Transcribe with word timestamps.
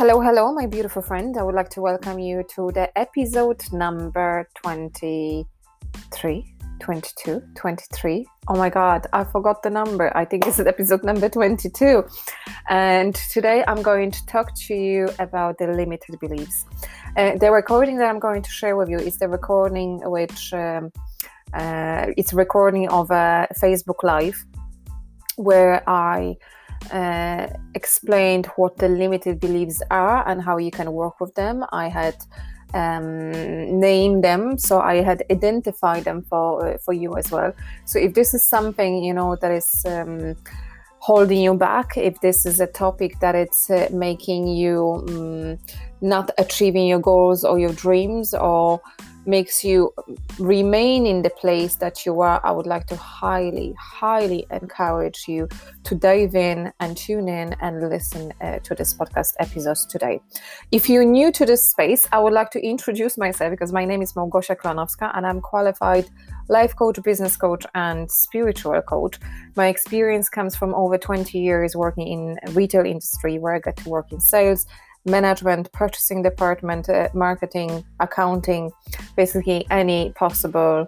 Hello, 0.00 0.18
hello, 0.18 0.50
my 0.54 0.64
beautiful 0.64 1.02
friend. 1.02 1.36
I 1.36 1.42
would 1.42 1.54
like 1.54 1.68
to 1.76 1.82
welcome 1.82 2.18
you 2.18 2.42
to 2.54 2.70
the 2.72 2.88
episode 2.98 3.62
number 3.70 4.48
23, 4.54 6.54
22, 6.80 7.42
23. 7.54 8.26
Oh 8.48 8.56
my 8.56 8.70
god, 8.70 9.06
I 9.12 9.24
forgot 9.24 9.62
the 9.62 9.68
number. 9.68 10.10
I 10.16 10.24
think 10.24 10.46
it's 10.46 10.58
episode 10.58 11.04
number 11.04 11.28
22. 11.28 12.02
And 12.70 13.14
today 13.14 13.62
I'm 13.68 13.82
going 13.82 14.10
to 14.10 14.24
talk 14.24 14.54
to 14.68 14.74
you 14.74 15.10
about 15.18 15.58
the 15.58 15.66
limited 15.66 16.18
beliefs. 16.18 16.64
Uh, 17.18 17.36
the 17.36 17.52
recording 17.52 17.98
that 17.98 18.08
I'm 18.08 18.20
going 18.20 18.40
to 18.40 18.50
share 18.50 18.76
with 18.76 18.88
you 18.88 18.96
is 18.96 19.18
the 19.18 19.28
recording 19.28 20.00
which 20.10 20.54
um, 20.54 20.92
uh, 21.52 22.06
it's 22.16 22.32
recording 22.32 22.88
of 22.88 23.10
a 23.10 23.48
Facebook 23.54 24.02
Live 24.02 24.46
where 25.36 25.86
I 25.86 26.36
uh, 26.92 27.46
explained 27.74 28.46
what 28.56 28.76
the 28.78 28.88
limited 28.88 29.40
beliefs 29.40 29.82
are 29.90 30.28
and 30.28 30.42
how 30.42 30.56
you 30.58 30.70
can 30.70 30.92
work 30.92 31.20
with 31.20 31.34
them. 31.34 31.64
I 31.72 31.88
had 31.88 32.16
um, 32.74 33.80
named 33.80 34.24
them, 34.24 34.58
so 34.58 34.80
I 34.80 34.96
had 34.96 35.24
identified 35.30 36.04
them 36.04 36.22
for 36.22 36.66
uh, 36.66 36.78
for 36.78 36.92
you 36.92 37.16
as 37.16 37.30
well. 37.30 37.52
So 37.84 37.98
if 37.98 38.14
this 38.14 38.34
is 38.34 38.42
something 38.42 39.02
you 39.02 39.14
know 39.14 39.36
that 39.36 39.50
is 39.50 39.84
um, 39.86 40.36
holding 40.98 41.40
you 41.40 41.54
back, 41.54 41.96
if 41.96 42.20
this 42.20 42.46
is 42.46 42.60
a 42.60 42.66
topic 42.66 43.18
that 43.20 43.34
it's 43.34 43.70
uh, 43.70 43.88
making 43.92 44.48
you 44.48 45.04
um, 45.08 45.58
not 46.00 46.30
achieving 46.38 46.86
your 46.86 47.00
goals 47.00 47.44
or 47.44 47.58
your 47.58 47.72
dreams 47.72 48.34
or 48.34 48.80
makes 49.26 49.62
you 49.62 49.92
remain 50.38 51.06
in 51.06 51.22
the 51.22 51.30
place 51.30 51.76
that 51.76 52.06
you 52.06 52.20
are, 52.20 52.40
I 52.44 52.50
would 52.50 52.66
like 52.66 52.86
to 52.88 52.96
highly, 52.96 53.74
highly 53.78 54.46
encourage 54.50 55.24
you 55.28 55.48
to 55.84 55.94
dive 55.94 56.34
in 56.34 56.72
and 56.80 56.96
tune 56.96 57.28
in 57.28 57.54
and 57.60 57.88
listen 57.88 58.32
uh, 58.40 58.58
to 58.60 58.74
this 58.74 58.94
podcast 58.94 59.34
episodes 59.38 59.86
today. 59.86 60.20
If 60.72 60.88
you're 60.88 61.04
new 61.04 61.30
to 61.32 61.44
this 61.44 61.68
space, 61.68 62.06
I 62.12 62.18
would 62.18 62.32
like 62.32 62.50
to 62.52 62.60
introduce 62.60 63.18
myself 63.18 63.50
because 63.50 63.72
my 63.72 63.84
name 63.84 64.02
is 64.02 64.14
Małgosia 64.14 64.56
Klonowska 64.56 65.10
and 65.14 65.26
I'm 65.26 65.40
qualified 65.40 66.08
life 66.48 66.74
coach, 66.74 67.00
business 67.02 67.36
coach, 67.36 67.64
and 67.74 68.10
spiritual 68.10 68.80
coach. 68.82 69.18
My 69.54 69.68
experience 69.68 70.28
comes 70.28 70.56
from 70.56 70.74
over 70.74 70.98
20 70.98 71.38
years 71.38 71.76
working 71.76 72.08
in 72.08 72.38
retail 72.54 72.86
industry 72.86 73.38
where 73.38 73.54
I 73.54 73.58
got 73.58 73.76
to 73.78 73.88
work 73.88 74.12
in 74.12 74.20
sales 74.20 74.66
management, 75.06 75.72
purchasing 75.72 76.22
department, 76.22 76.88
uh, 76.88 77.08
marketing, 77.14 77.84
accounting, 78.00 78.70
basically 79.16 79.66
any 79.70 80.12
possible 80.12 80.86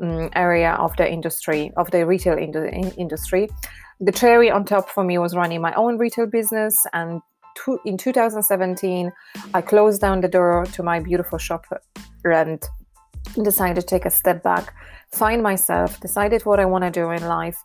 um, 0.00 0.30
area 0.34 0.72
of 0.72 0.96
the 0.96 1.10
industry, 1.10 1.72
of 1.76 1.90
the 1.90 2.04
retail 2.06 2.36
in- 2.38 2.92
industry. 2.98 3.48
The 4.00 4.12
cherry 4.12 4.50
on 4.50 4.64
top 4.64 4.88
for 4.88 5.04
me 5.04 5.18
was 5.18 5.36
running 5.36 5.60
my 5.60 5.72
own 5.74 5.98
retail 5.98 6.26
business. 6.26 6.76
And 6.92 7.20
to- 7.64 7.80
in 7.84 7.96
2017, 7.96 9.12
I 9.54 9.60
closed 9.60 10.00
down 10.00 10.20
the 10.20 10.28
door 10.28 10.66
to 10.72 10.82
my 10.82 10.98
beautiful 11.00 11.38
shop 11.38 11.66
and 12.24 12.62
decided 13.42 13.80
to 13.80 13.86
take 13.86 14.04
a 14.04 14.10
step 14.10 14.42
back, 14.42 14.74
find 15.12 15.42
myself, 15.42 16.00
decided 16.00 16.44
what 16.44 16.58
I 16.58 16.64
want 16.64 16.84
to 16.84 16.90
do 16.90 17.10
in 17.10 17.24
life, 17.26 17.62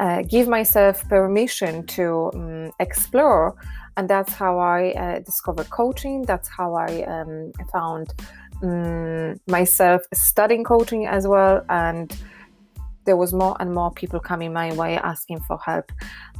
uh, 0.00 0.22
give 0.22 0.48
myself 0.48 1.08
permission 1.08 1.86
to 1.86 2.30
um, 2.34 2.72
explore 2.80 3.54
and 3.96 4.08
that's 4.08 4.32
how 4.32 4.58
I 4.58 4.92
uh, 4.92 5.18
discovered 5.20 5.68
coaching. 5.68 6.22
That's 6.22 6.48
how 6.48 6.74
I 6.74 7.02
um, 7.02 7.52
found 7.72 8.14
um, 8.62 9.38
myself 9.46 10.02
studying 10.14 10.64
coaching 10.64 11.06
as 11.06 11.26
well. 11.26 11.62
And 11.68 12.10
there 13.04 13.16
was 13.16 13.32
more 13.32 13.56
and 13.60 13.74
more 13.74 13.90
people 13.90 14.20
coming 14.20 14.52
my 14.52 14.72
way 14.74 14.96
asking 14.96 15.40
for 15.40 15.58
help, 15.58 15.90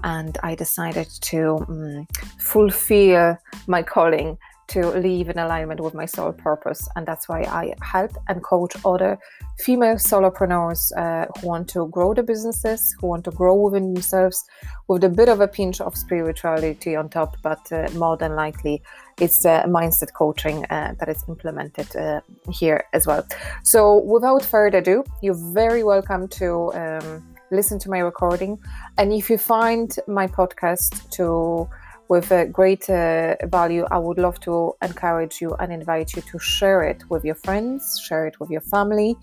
and 0.05 0.39
I 0.42 0.55
decided 0.55 1.08
to 1.22 1.56
um, 1.69 2.06
fulfill 2.39 3.36
my 3.67 3.83
calling 3.83 4.39
to 4.70 4.89
live 4.91 5.29
in 5.29 5.39
alignment 5.39 5.81
with 5.81 5.95
my 5.95 6.07
soul 6.07 6.33
purpose. 6.33 6.89
And 6.95 7.07
that's 7.07 7.29
why 7.29 7.42
I 7.42 7.75
help 7.83 8.13
and 8.29 8.42
coach 8.42 8.75
other 8.85 9.19
female 9.58 9.97
solopreneurs 9.97 10.92
uh, 10.97 11.27
who 11.41 11.47
want 11.47 11.69
to 11.70 11.89
grow 11.89 12.14
their 12.14 12.25
businesses, 12.25 12.95
who 13.01 13.09
want 13.09 13.25
to 13.25 13.33
grow 13.33 13.55
within 13.55 13.95
themselves 13.95 14.45
with 14.89 15.05
a 15.05 15.09
bit 15.09 15.29
of 15.29 15.41
a 15.41 15.48
pinch 15.48 15.80
of 15.80 15.97
spirituality 15.97 16.95
on 16.97 17.09
top, 17.09 17.36
but 17.42 17.61
uh, 17.73 17.89
more 17.95 18.17
than 18.17 18.36
likely 18.36 18.83
it's 19.20 19.42
the 19.42 19.63
mindset 19.67 20.13
coaching 20.14 20.64
uh, 20.67 20.95
that 20.98 21.09
is 21.09 21.25
implemented 21.29 21.95
uh, 21.97 22.20
here 22.51 22.85
as 22.92 23.07
well. 23.07 23.27
So 23.64 23.98
without 23.98 24.45
further 24.45 24.79
ado, 24.79 25.05
you're 25.20 25.53
very 25.53 25.83
welcome 25.83 26.29
to 26.29 26.73
um, 26.75 27.36
listen 27.51 27.79
to 27.80 27.91
my 27.91 27.98
recording. 27.98 28.59
And 28.98 29.13
if 29.13 29.29
you 29.30 29.39
find 29.39 29.95
my 30.07 30.27
podcast 30.27 31.11
to 31.11 31.69
with 32.11 32.33
a 32.33 32.45
great 32.45 32.91
uh, 32.91 33.37
value, 33.45 33.87
I 33.93 33.98
would 33.98 34.19
love 34.19 34.41
to 34.41 34.75
encourage 34.83 35.41
you 35.41 35.55
and 35.61 35.73
invite 35.73 36.17
you 36.17 36.23
to 36.23 36.39
share 36.41 36.83
it 36.83 37.09
with 37.09 37.25
your 37.25 37.37
friends, 37.37 38.01
share 38.01 38.27
it 38.27 38.41
with 38.41 38.51
your 38.51 38.63
family. 38.63 39.17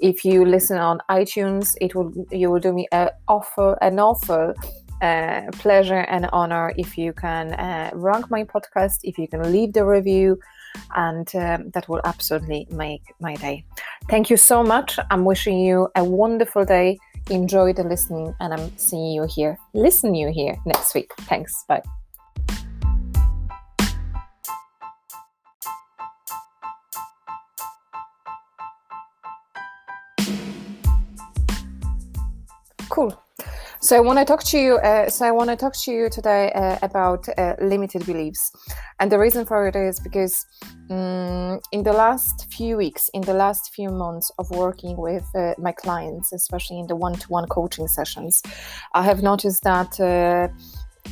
If 0.00 0.22
you 0.22 0.44
listen 0.44 0.76
on 0.76 1.00
iTunes, 1.10 1.74
it 1.80 1.94
will 1.94 2.12
you 2.30 2.50
will 2.50 2.60
do 2.60 2.74
me 2.74 2.86
a 2.92 3.10
offer 3.26 3.78
an 3.80 3.98
awful 3.98 4.52
uh, 5.00 5.42
pleasure 5.52 6.04
and 6.14 6.28
honor 6.32 6.74
if 6.76 6.98
you 6.98 7.14
can 7.14 7.54
uh, 7.54 7.90
rank 7.94 8.30
my 8.30 8.44
podcast, 8.44 8.98
if 9.02 9.16
you 9.16 9.26
can 9.26 9.50
leave 9.50 9.72
the 9.72 9.84
review, 9.86 10.38
and 10.94 11.34
um, 11.36 11.70
that 11.70 11.88
will 11.88 12.02
absolutely 12.04 12.66
make 12.70 13.02
my 13.18 13.34
day. 13.36 13.64
Thank 14.10 14.28
you 14.28 14.36
so 14.36 14.62
much. 14.62 14.98
I'm 15.10 15.24
wishing 15.24 15.58
you 15.58 15.88
a 15.96 16.04
wonderful 16.04 16.66
day. 16.66 16.98
Enjoy 17.30 17.72
the 17.72 17.82
listening, 17.82 18.34
and 18.40 18.52
I'm 18.52 18.76
seeing 18.76 19.12
you 19.12 19.26
here, 19.26 19.58
listen 19.72 20.14
you 20.14 20.30
here 20.30 20.54
next 20.66 20.94
week. 20.94 21.10
Thanks. 21.30 21.64
Bye. 21.66 21.82
Cool. 32.96 33.12
So 33.82 33.94
I 33.94 34.00
want 34.00 34.18
to 34.20 34.24
talk 34.24 34.42
to 34.44 34.58
you. 34.58 34.76
Uh, 34.76 35.10
so 35.10 35.26
I 35.26 35.30
want 35.30 35.50
to 35.50 35.56
talk 35.56 35.74
to 35.84 35.92
you 35.92 36.08
today 36.08 36.50
uh, 36.52 36.78
about 36.80 37.28
uh, 37.36 37.54
limited 37.60 38.06
beliefs, 38.06 38.50
and 38.98 39.12
the 39.12 39.18
reason 39.18 39.44
for 39.44 39.68
it 39.68 39.76
is 39.76 40.00
because 40.00 40.46
um, 40.88 41.60
in 41.72 41.82
the 41.82 41.92
last 41.92 42.50
few 42.50 42.78
weeks, 42.78 43.10
in 43.12 43.20
the 43.20 43.34
last 43.34 43.74
few 43.74 43.90
months 43.90 44.30
of 44.38 44.50
working 44.50 44.96
with 44.96 45.26
uh, 45.34 45.52
my 45.58 45.72
clients, 45.72 46.32
especially 46.32 46.78
in 46.78 46.86
the 46.86 46.96
one-to-one 46.96 47.46
coaching 47.48 47.86
sessions, 47.86 48.40
I 48.94 49.02
have 49.02 49.22
noticed 49.22 49.62
that 49.64 50.00
uh, 50.00 50.48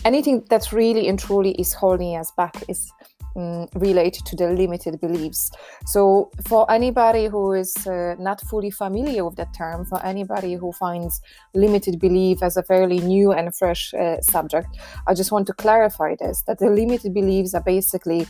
anything 0.07 0.43
that 0.49 0.73
really 0.73 1.07
and 1.07 1.19
truly 1.19 1.53
is 1.61 1.75
holding 1.75 2.17
us 2.17 2.33
back 2.35 2.65
is 2.67 2.91
um, 3.37 3.69
related 3.75 4.25
to 4.27 4.37
the 4.37 4.49
limited 4.51 5.01
beliefs. 5.01 5.51
So, 5.87 6.31
for 6.47 6.71
anybody 6.71 7.27
who 7.27 7.53
is 7.53 7.75
uh, 7.87 8.15
not 8.19 8.41
fully 8.43 8.71
familiar 8.71 9.25
with 9.25 9.37
that 9.37 9.55
term, 9.55 9.85
for 9.85 10.05
anybody 10.05 10.55
who 10.55 10.73
finds 10.73 11.21
limited 11.55 11.99
belief 12.01 12.43
as 12.43 12.57
a 12.57 12.63
fairly 12.63 13.01
new 13.01 13.33
and 13.33 13.55
fresh 13.55 13.93
uh, 13.95 14.21
subject, 14.21 14.69
I 15.07 15.15
just 15.15 15.33
want 15.33 15.47
to 15.49 15.53
clarify 15.53 16.17
this 16.19 16.43
that 16.47 16.59
the 16.59 16.71
limited 16.71 17.15
beliefs 17.15 17.55
are 17.55 17.63
basically 17.63 18.27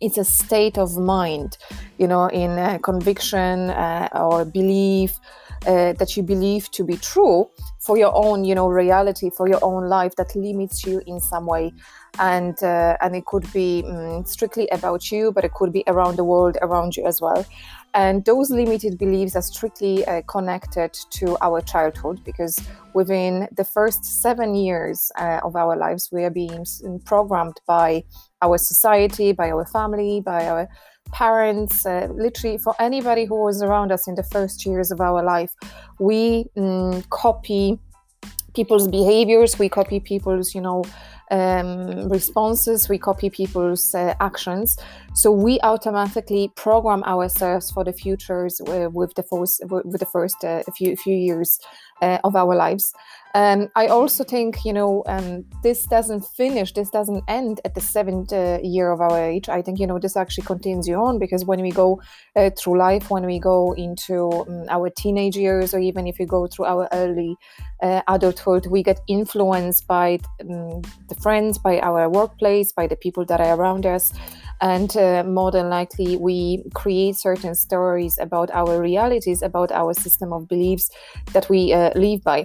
it's 0.00 0.18
a 0.18 0.24
state 0.24 0.78
of 0.78 0.96
mind, 0.96 1.56
you 1.98 2.06
know, 2.06 2.26
in 2.28 2.50
uh, 2.50 2.78
conviction 2.78 3.70
uh, 3.70 4.08
or 4.14 4.44
belief 4.44 5.18
uh, 5.66 5.92
that 5.94 6.16
you 6.16 6.22
believe 6.22 6.70
to 6.72 6.84
be 6.84 6.96
true 6.96 7.48
for 7.84 7.98
your 7.98 8.12
own 8.14 8.44
you 8.44 8.54
know 8.54 8.68
reality 8.68 9.30
for 9.30 9.46
your 9.46 9.62
own 9.62 9.88
life 9.88 10.16
that 10.16 10.34
limits 10.34 10.86
you 10.86 11.02
in 11.06 11.20
some 11.20 11.46
way. 11.46 11.72
And 12.18 12.56
uh, 12.62 12.96
and 13.00 13.14
it 13.16 13.26
could 13.26 13.52
be 13.52 13.84
um, 13.86 14.24
strictly 14.24 14.68
about 14.68 15.10
you 15.10 15.32
but 15.32 15.44
it 15.44 15.52
could 15.52 15.72
be 15.72 15.84
around 15.86 16.16
the 16.16 16.24
world 16.24 16.56
around 16.62 16.96
you 16.96 17.06
as 17.06 17.20
well. 17.20 17.44
And 17.92 18.24
those 18.24 18.50
limited 18.50 18.98
beliefs 18.98 19.36
are 19.36 19.42
strictly 19.42 20.04
uh, 20.06 20.22
connected 20.22 20.92
to 21.10 21.36
our 21.40 21.60
childhood 21.60 22.24
because 22.24 22.58
within 22.92 23.48
the 23.56 23.64
first 23.64 24.04
seven 24.04 24.54
years 24.54 25.12
uh, 25.20 25.40
of 25.44 25.54
our 25.54 25.76
lives 25.76 26.08
we 26.10 26.24
are 26.24 26.30
being 26.30 26.64
programmed 27.04 27.60
by 27.66 28.04
our 28.42 28.58
society 28.58 29.32
by 29.32 29.50
our 29.50 29.66
family 29.66 30.20
by 30.20 30.46
our 30.48 30.68
parents, 31.12 31.86
uh, 31.86 32.08
literally 32.12 32.58
for 32.58 32.74
anybody 32.80 33.24
who 33.24 33.42
was 33.42 33.62
around 33.62 33.92
us 33.92 34.08
in 34.08 34.14
the 34.14 34.22
first 34.22 34.66
years 34.66 34.90
of 34.90 35.00
our 35.00 35.22
life, 35.22 35.54
we 35.98 36.46
mm, 36.56 37.08
copy 37.10 37.78
people's 38.54 38.88
behaviors, 38.88 39.58
we 39.58 39.68
copy 39.68 40.00
people's, 40.00 40.54
you 40.54 40.60
know, 40.60 40.84
um, 41.30 42.08
responses, 42.08 42.88
we 42.88 42.98
copy 42.98 43.30
people's 43.30 43.94
uh, 43.94 44.14
actions. 44.20 44.78
So 45.14 45.30
we 45.32 45.58
automatically 45.60 46.50
program 46.54 47.02
ourselves 47.04 47.70
for 47.70 47.84
the 47.84 47.92
futures 47.92 48.60
uh, 48.60 48.88
with 48.92 49.14
the 49.14 49.22
first 49.22 49.62
with 49.66 50.00
the 50.00 50.06
first 50.06 50.44
uh, 50.44 50.62
few 50.76 50.96
few 50.96 51.16
years 51.16 51.58
uh, 52.02 52.18
of 52.24 52.36
our 52.36 52.54
lives. 52.54 52.92
Um, 53.34 53.68
I 53.74 53.88
also 53.88 54.22
think, 54.22 54.64
you 54.64 54.72
know, 54.72 55.02
um, 55.06 55.44
this 55.64 55.82
doesn't 55.82 56.24
finish, 56.36 56.72
this 56.72 56.88
doesn't 56.88 57.24
end 57.26 57.60
at 57.64 57.74
the 57.74 57.80
seventh 57.80 58.32
uh, 58.32 58.60
year 58.62 58.92
of 58.92 59.00
our 59.00 59.20
age. 59.20 59.48
I 59.48 59.60
think, 59.60 59.80
you 59.80 59.88
know, 59.88 59.98
this 59.98 60.16
actually 60.16 60.44
continues 60.44 60.88
on 60.88 61.18
because 61.18 61.44
when 61.44 61.60
we 61.60 61.72
go 61.72 62.00
uh, 62.36 62.50
through 62.56 62.78
life, 62.78 63.10
when 63.10 63.26
we 63.26 63.40
go 63.40 63.72
into 63.72 64.30
um, 64.30 64.66
our 64.70 64.88
teenage 64.88 65.36
years, 65.36 65.74
or 65.74 65.80
even 65.80 66.06
if 66.06 66.16
we 66.20 66.26
go 66.26 66.46
through 66.46 66.66
our 66.66 66.88
early 66.92 67.36
uh, 67.82 68.02
adulthood, 68.06 68.66
we 68.66 68.84
get 68.84 69.00
influenced 69.08 69.88
by 69.88 70.20
um, 70.40 70.82
the 71.08 71.16
friends, 71.20 71.58
by 71.58 71.80
our 71.80 72.08
workplace, 72.08 72.72
by 72.72 72.86
the 72.86 72.96
people 72.96 73.24
that 73.24 73.40
are 73.40 73.58
around 73.58 73.84
us. 73.84 74.12
And 74.60 74.96
uh, 74.96 75.24
more 75.24 75.50
than 75.50 75.68
likely, 75.68 76.16
we 76.16 76.62
create 76.72 77.16
certain 77.16 77.56
stories 77.56 78.16
about 78.20 78.52
our 78.52 78.80
realities, 78.80 79.42
about 79.42 79.72
our 79.72 79.92
system 79.92 80.32
of 80.32 80.46
beliefs 80.46 80.88
that 81.32 81.48
we 81.50 81.72
uh, 81.72 81.90
live 81.96 82.22
by 82.22 82.44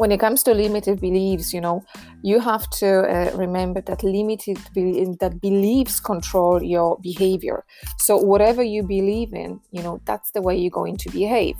when 0.00 0.10
it 0.10 0.18
comes 0.18 0.42
to 0.42 0.54
limited 0.54 0.98
beliefs 0.98 1.52
you 1.52 1.60
know 1.60 1.84
you 2.22 2.40
have 2.40 2.64
to 2.70 2.88
uh, 2.88 3.30
remember 3.36 3.82
that 3.82 4.02
limited 4.02 4.58
be- 4.74 5.04
that 5.20 5.40
beliefs 5.42 6.00
control 6.00 6.62
your 6.62 6.98
behavior. 7.00 7.64
So 7.98 8.16
whatever 8.16 8.62
you 8.62 8.82
believe 8.82 9.34
in 9.34 9.60
you 9.72 9.82
know 9.82 10.00
that's 10.06 10.30
the 10.30 10.40
way 10.40 10.56
you're 10.56 10.78
going 10.82 10.96
to 11.04 11.10
behave. 11.10 11.56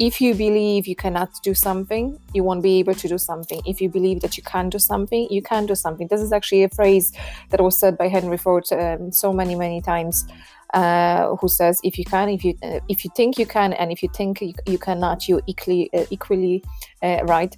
If 0.00 0.20
you 0.20 0.34
believe 0.34 0.88
you 0.88 0.96
cannot 0.96 1.30
do 1.44 1.54
something 1.54 2.18
you 2.34 2.42
won't 2.42 2.64
be 2.64 2.80
able 2.80 2.94
to 2.94 3.08
do 3.08 3.18
something. 3.18 3.60
If 3.64 3.80
you 3.80 3.88
believe 3.88 4.20
that 4.22 4.36
you 4.36 4.42
can 4.42 4.70
do 4.70 4.80
something 4.80 5.28
you 5.30 5.42
can 5.42 5.66
do 5.66 5.76
something. 5.76 6.08
This 6.08 6.20
is 6.20 6.32
actually 6.32 6.64
a 6.64 6.68
phrase 6.68 7.12
that 7.50 7.60
was 7.60 7.76
said 7.78 7.96
by 7.96 8.08
henry 8.08 8.38
ford 8.38 8.66
um, 8.72 9.12
so 9.12 9.32
many 9.32 9.54
many 9.54 9.80
times 9.80 10.26
uh, 10.74 11.36
who 11.36 11.48
says 11.48 11.80
if 11.84 11.98
you 11.98 12.04
can, 12.04 12.28
if 12.28 12.44
you 12.44 12.54
uh, 12.62 12.80
if 12.88 13.04
you 13.04 13.10
think 13.16 13.38
you 13.38 13.46
can, 13.46 13.72
and 13.74 13.92
if 13.92 14.02
you 14.02 14.08
think 14.12 14.40
you, 14.40 14.52
you 14.66 14.78
cannot, 14.78 15.28
you're 15.28 15.42
equally 15.46 15.88
uh, 15.94 16.04
equally 16.10 16.62
uh, 17.04 17.24
right. 17.24 17.56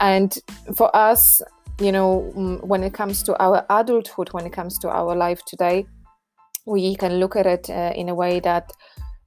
And 0.00 0.36
for 0.74 0.94
us, 0.94 1.42
you 1.80 1.92
know, 1.92 2.32
mm, 2.36 2.64
when 2.64 2.84
it 2.84 2.94
comes 2.94 3.22
to 3.24 3.42
our 3.42 3.66
adulthood, 3.68 4.32
when 4.32 4.46
it 4.46 4.52
comes 4.52 4.78
to 4.78 4.88
our 4.88 5.14
life 5.16 5.44
today, 5.44 5.86
we 6.66 6.94
can 6.96 7.18
look 7.18 7.36
at 7.36 7.46
it 7.46 7.68
uh, 7.68 7.92
in 7.94 8.08
a 8.08 8.14
way 8.14 8.40
that 8.40 8.70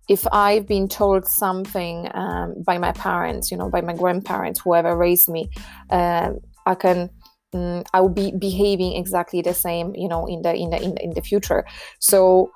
if 0.10 0.26
I've 0.32 0.66
been 0.68 0.88
told 0.88 1.28
something 1.28 2.10
um, 2.14 2.56
by 2.66 2.78
my 2.78 2.94
parents, 2.94 3.52
you 3.52 3.58
know, 3.58 3.70
by 3.70 3.82
my 3.82 3.94
grandparents, 3.94 4.62
whoever 4.62 4.96
raised 4.96 5.28
me, 5.28 5.50
um, 5.90 6.40
I 6.66 6.76
can 6.76 7.10
um, 7.54 7.84
I 7.94 8.02
will 8.02 8.10
be 8.10 8.32
behaving 8.38 8.96
exactly 8.96 9.42
the 9.42 9.54
same, 9.54 9.94
you 9.96 10.08
know, 10.08 10.26
in 10.28 10.42
the 10.42 10.54
in 10.54 10.70
the 10.70 10.82
in 10.82 10.96
the, 10.96 11.04
in 11.04 11.14
the 11.14 11.22
future. 11.22 11.66
So 12.00 12.52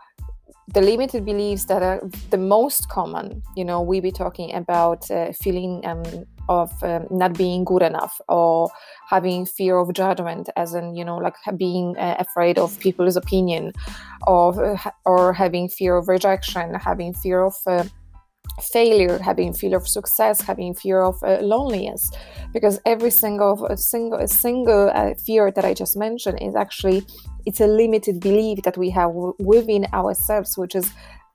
the 0.74 0.82
limited 0.82 1.26
beliefs 1.26 1.66
that 1.66 1.84
are 1.84 2.02
the 2.30 2.38
most 2.38 2.90
common 2.90 3.42
you 3.56 3.66
know 3.66 3.82
we 3.82 4.00
be 4.00 4.12
talking 4.12 4.54
about 4.54 5.10
uh, 5.12 5.32
feeling 5.34 5.86
um, 5.86 6.04
of 6.50 6.72
um, 6.84 7.08
not 7.10 7.34
being 7.38 7.64
good 7.64 7.82
enough 7.82 8.20
or 8.28 8.70
having 9.08 9.46
fear 9.46 9.78
of 9.78 9.94
judgment 9.94 10.50
as 10.56 10.74
in 10.74 10.96
you 10.96 11.06
know 11.06 11.18
like 11.18 11.36
being 11.58 11.96
uh, 11.98 12.16
afraid 12.20 12.58
of 12.58 12.80
people's 12.80 13.16
opinion 13.16 13.72
or 14.28 14.76
uh, 14.76 14.92
or 15.06 15.34
having 15.34 15.68
fear 15.70 15.98
of 15.98 16.08
rejection 16.08 16.74
having 16.76 17.14
fear 17.14 17.44
of 17.44 17.56
uh, 17.68 17.84
failure 18.59 19.18
having 19.19 19.53
fear 19.53 19.77
of 19.77 19.88
success 19.88 20.42
having 20.42 20.74
fear 20.74 21.01
of 21.01 21.21
uh, 21.24 21.39
loneliness. 21.42 22.09
Because 22.53 22.80
every 22.86 23.12
single 23.12 23.69
single 23.75 24.27
single 24.27 24.92
uh, 24.94 25.13
fear 25.25 25.51
that 25.51 25.65
i 25.65 25.74
just 25.74 25.95
mentioned 25.98 26.38
is 26.42 26.56
actually 26.56 27.06
it's 27.45 27.62
a 27.62 27.68
limited 27.68 28.19
belief 28.19 28.62
that 28.63 28.77
we 28.77 28.89
have 28.89 29.12
within 29.39 29.86
ourselves 29.94 30.57
which 30.57 30.75
is 30.75 30.92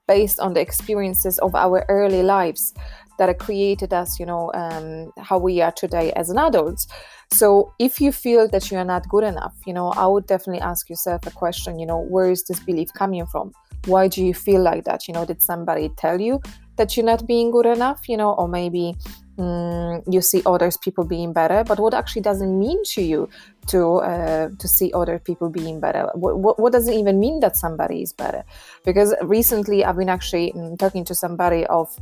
based 0.07 0.39
on 0.39 0.53
the 0.53 0.61
experiences 0.61 1.37
of 1.39 1.53
our 1.53 1.85
early 1.89 2.23
lives 2.23 2.73
that 3.17 3.37
created 3.39 3.93
us 3.93 4.19
you 4.19 4.25
know 4.25 4.51
um, 4.53 5.11
how 5.17 5.37
we 5.37 5.61
are 5.61 5.71
today 5.71 6.11
as 6.13 6.29
an 6.29 6.37
adult. 6.37 6.85
So 7.33 7.73
if 7.77 7.99
you 7.99 8.11
feel 8.11 8.47
that 8.49 8.71
you 8.71 8.77
are 8.77 8.85
not 8.85 9.09
good 9.09 9.23
enough 9.23 9.55
you 9.65 9.73
know 9.73 9.89
i 9.89 10.05
would 10.05 10.27
definitely 10.27 10.61
ask 10.61 10.89
yourself 10.89 11.25
a 11.25 11.31
question 11.31 11.79
you 11.79 11.85
know 11.85 11.99
where 11.99 12.29
is 12.31 12.43
this 12.45 12.59
belief 12.59 12.93
coming 12.93 13.25
from? 13.25 13.51
Why 13.85 14.07
do 14.07 14.23
you 14.23 14.33
feel 14.33 14.61
like 14.61 14.83
that? 14.85 15.07
You 15.07 15.13
know 15.13 15.25
did 15.25 15.41
somebody 15.41 15.89
tell 15.97 16.21
you 16.21 16.41
that 16.77 16.95
you're 16.95 17.05
not 17.05 17.27
being 17.27 17.51
good 17.51 17.65
enough 17.65 18.07
you 18.07 18.17
know 18.17 18.33
or 18.33 18.47
maybe 18.47 18.95
mm, 19.37 20.03
you 20.11 20.21
see 20.21 20.41
others 20.45 20.77
people 20.77 21.03
being 21.03 21.33
better 21.33 21.63
but 21.63 21.79
what 21.79 21.93
actually 21.93 22.21
doesn't 22.21 22.57
mean 22.59 22.81
to 22.83 23.01
you 23.01 23.29
to 23.67 23.97
uh, 23.97 24.49
to 24.59 24.67
see 24.67 24.91
other 24.93 25.19
people 25.19 25.49
being 25.49 25.79
better? 25.79 26.09
What, 26.15 26.39
what, 26.39 26.59
what, 26.59 26.73
does 26.73 26.87
it 26.87 26.95
even 26.95 27.19
mean 27.19 27.41
that 27.41 27.57
somebody 27.57 28.01
is 28.01 28.13
better? 28.13 28.43
Because 28.85 29.13
recently 29.21 29.85
i've 29.85 29.97
been 29.97 30.09
actually 30.09 30.53
mm, 30.55 30.79
talking 30.79 31.05
to 31.05 31.15
somebody 31.15 31.65
of 31.67 31.95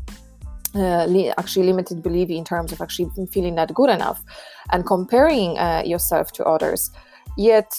uh, 0.76 1.06
li- 1.06 1.34
actually 1.38 1.66
limited 1.66 2.04
belief 2.04 2.30
in 2.30 2.44
terms 2.44 2.72
of 2.72 2.82
actually 2.82 3.10
feeling 3.32 3.56
not 3.56 3.74
good 3.74 3.90
enough 3.90 4.24
and 4.72 4.86
comparing 4.86 5.58
uh, 5.58 5.82
yourself 5.86 6.32
to 6.34 6.44
others. 6.46 6.92
Yet 7.38 7.78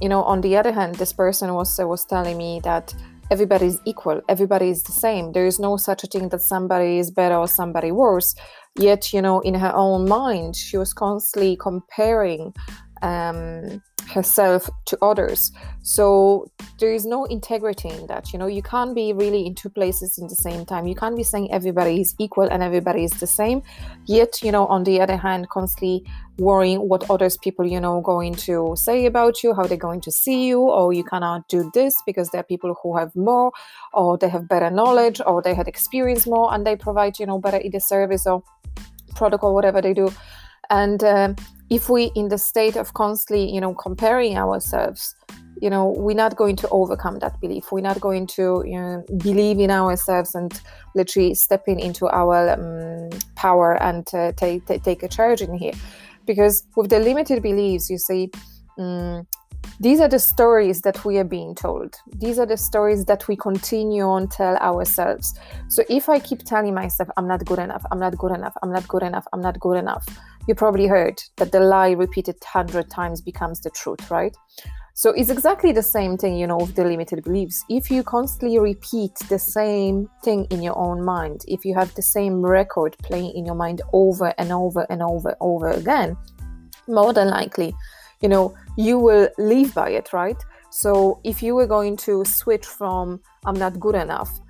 you 0.00 0.08
know 0.08 0.22
on 0.22 0.40
the 0.40 0.56
other 0.56 0.72
hand 0.72 0.94
this 0.96 1.12
person 1.12 1.54
was 1.54 1.78
was 1.78 2.04
telling 2.04 2.36
me 2.36 2.60
that 2.60 2.94
everybody 3.30 3.66
is 3.66 3.80
equal 3.84 4.20
everybody 4.28 4.70
is 4.70 4.82
the 4.82 4.92
same. 4.92 5.32
There 5.32 5.46
is 5.46 5.58
no 5.58 5.76
such 5.76 6.04
a 6.04 6.06
thing 6.06 6.28
that 6.30 6.42
somebody 6.42 6.98
is 6.98 7.10
better 7.10 7.36
or 7.36 7.48
somebody 7.48 7.92
worse. 7.92 8.34
Yet 8.78 9.12
you 9.12 9.22
know 9.22 9.40
in 9.40 9.54
her 9.54 9.72
own 9.74 10.08
mind 10.08 10.56
she 10.56 10.76
was 10.76 10.92
constantly 10.92 11.56
comparing 11.56 12.54
um, 13.02 13.82
herself 14.08 14.68
to 14.86 14.98
others. 15.02 15.52
So 15.82 16.50
there 16.78 16.92
is 16.92 17.06
no 17.06 17.24
integrity 17.24 17.88
in 17.88 18.06
that 18.06 18.32
you 18.32 18.38
know 18.38 18.46
you 18.46 18.62
can't 18.62 18.94
be 18.94 19.12
really 19.12 19.46
in 19.46 19.54
two 19.54 19.70
places 19.70 20.18
in 20.18 20.26
the 20.28 20.34
same 20.34 20.64
time. 20.64 20.86
You 20.86 20.94
can't 20.94 21.16
be 21.16 21.22
saying 21.22 21.52
everybody 21.52 22.00
is 22.00 22.14
equal 22.18 22.48
and 22.48 22.62
everybody 22.62 23.04
is 23.04 23.12
the 23.12 23.26
same 23.26 23.62
yet 24.06 24.42
you 24.42 24.50
know 24.50 24.66
on 24.66 24.84
the 24.84 25.00
other 25.00 25.16
hand 25.16 25.48
constantly 25.50 26.04
worrying 26.38 26.88
what 26.88 27.10
others 27.10 27.36
people 27.36 27.66
you 27.66 27.80
know 27.80 28.00
going 28.00 28.34
to 28.34 28.74
say 28.76 29.06
about 29.06 29.42
you 29.42 29.52
how 29.54 29.64
they're 29.64 29.76
going 29.76 30.00
to 30.00 30.10
see 30.10 30.46
you 30.46 30.60
or 30.60 30.92
you 30.92 31.02
cannot 31.02 31.46
do 31.48 31.70
this 31.74 32.00
because 32.06 32.30
there 32.30 32.40
are 32.40 32.44
people 32.44 32.74
who 32.82 32.96
have 32.96 33.14
more 33.16 33.52
or 33.92 34.16
they 34.16 34.28
have 34.28 34.48
better 34.48 34.70
knowledge 34.70 35.20
or 35.26 35.42
they 35.42 35.54
had 35.54 35.66
experience 35.66 36.26
more 36.26 36.54
and 36.54 36.66
they 36.66 36.76
provide 36.76 37.18
you 37.18 37.26
know 37.26 37.38
better 37.38 37.60
either 37.60 37.80
service 37.80 38.26
or 38.26 38.42
product 39.18 39.44
or 39.44 39.52
whatever 39.52 39.82
they 39.82 39.92
do. 39.92 40.10
And 40.70 41.02
um, 41.04 41.36
if 41.70 41.88
we 41.88 42.10
in 42.14 42.28
the 42.28 42.38
state 42.38 42.76
of 42.76 42.94
constantly 42.94 43.50
you 43.50 43.60
know 43.60 43.74
comparing 43.74 44.36
ourselves 44.36 45.14
you 45.60 45.70
know 45.70 45.94
we're 45.96 46.16
not 46.16 46.36
going 46.36 46.56
to 46.56 46.68
overcome 46.68 47.18
that 47.18 47.40
belief. 47.40 47.72
We're 47.72 47.80
not 47.80 48.00
going 48.00 48.26
to 48.28 48.62
you 48.66 48.80
know, 48.80 49.04
believe 49.18 49.58
in 49.58 49.70
ourselves 49.70 50.34
and 50.34 50.60
literally 50.94 51.34
stepping 51.34 51.80
into 51.80 52.08
our 52.08 52.50
um, 52.50 53.10
power 53.34 53.80
and 53.82 54.06
uh, 54.14 54.32
take, 54.32 54.66
take 54.66 55.02
a 55.02 55.08
charge 55.08 55.40
in 55.40 55.54
here. 55.54 55.72
Because 56.26 56.64
with 56.76 56.90
the 56.90 56.98
limited 56.98 57.42
beliefs 57.42 57.90
you 57.90 57.98
see 57.98 58.30
um, 58.78 59.26
these 59.80 60.00
are 60.00 60.08
the 60.08 60.18
stories 60.18 60.82
that 60.82 61.04
we 61.04 61.18
are 61.18 61.24
being 61.24 61.54
told. 61.54 61.96
These 62.16 62.38
are 62.38 62.46
the 62.46 62.56
stories 62.56 63.04
that 63.06 63.26
we 63.28 63.36
continue 63.36 64.02
on 64.02 64.28
tell 64.28 64.56
ourselves. 64.56 65.38
So 65.68 65.82
if 65.88 66.08
i 66.08 66.18
keep 66.18 66.44
telling 66.44 66.74
myself 66.74 67.08
i'm 67.16 67.26
not 67.26 67.44
good 67.44 67.58
enough 67.58 67.84
i'm 67.90 67.98
not 67.98 68.16
good 68.16 68.32
enough 68.32 68.54
i'm 68.62 68.72
not 68.72 68.86
good 68.86 69.02
enough 69.02 69.26
i'm 69.32 69.40
not 69.40 69.58
good 69.58 69.76
enough 69.76 70.06
you 70.48 70.54
probably 70.54 70.86
heard 70.86 71.20
that 71.36 71.52
the 71.52 71.60
lie 71.60 71.90
repeated 71.90 72.36
100 72.42 72.90
times 72.90 73.20
becomes 73.20 73.60
the 73.60 73.70
truth 73.70 74.10
right? 74.10 74.34
So 74.94 75.10
it's 75.10 75.30
exactly 75.30 75.70
the 75.70 75.82
same 75.82 76.16
thing 76.16 76.36
you 76.36 76.46
know 76.46 76.56
with 76.56 76.74
the 76.74 76.84
limited 76.84 77.22
beliefs. 77.22 77.64
If 77.68 77.90
you 77.90 78.02
constantly 78.02 78.58
repeat 78.58 79.14
the 79.28 79.38
same 79.38 80.08
thing 80.24 80.46
in 80.50 80.62
your 80.62 80.76
own 80.76 81.04
mind 81.04 81.44
if 81.46 81.64
you 81.64 81.74
have 81.74 81.94
the 81.94 82.02
same 82.02 82.44
record 82.44 82.96
playing 83.02 83.36
in 83.36 83.46
your 83.46 83.54
mind 83.54 83.82
over 83.92 84.34
and 84.38 84.50
over 84.50 84.86
and 84.90 85.02
over 85.02 85.28
and 85.28 85.38
over 85.40 85.68
again 85.70 86.16
more 86.88 87.12
than 87.12 87.28
likely 87.28 87.74
you 88.20 88.28
know 88.28 88.54
you 88.76 88.98
will 88.98 89.28
live 89.38 89.74
by 89.74 89.90
it 89.90 90.12
right? 90.12 90.42
So 90.70 91.20
if 91.24 91.42
you 91.42 91.54
were 91.54 91.66
going 91.66 91.96
to 91.98 92.24
switch 92.24 92.66
from 92.66 93.20
i'm 93.44 93.58
not 93.58 93.78
good 93.80 93.94
enough 93.94 94.40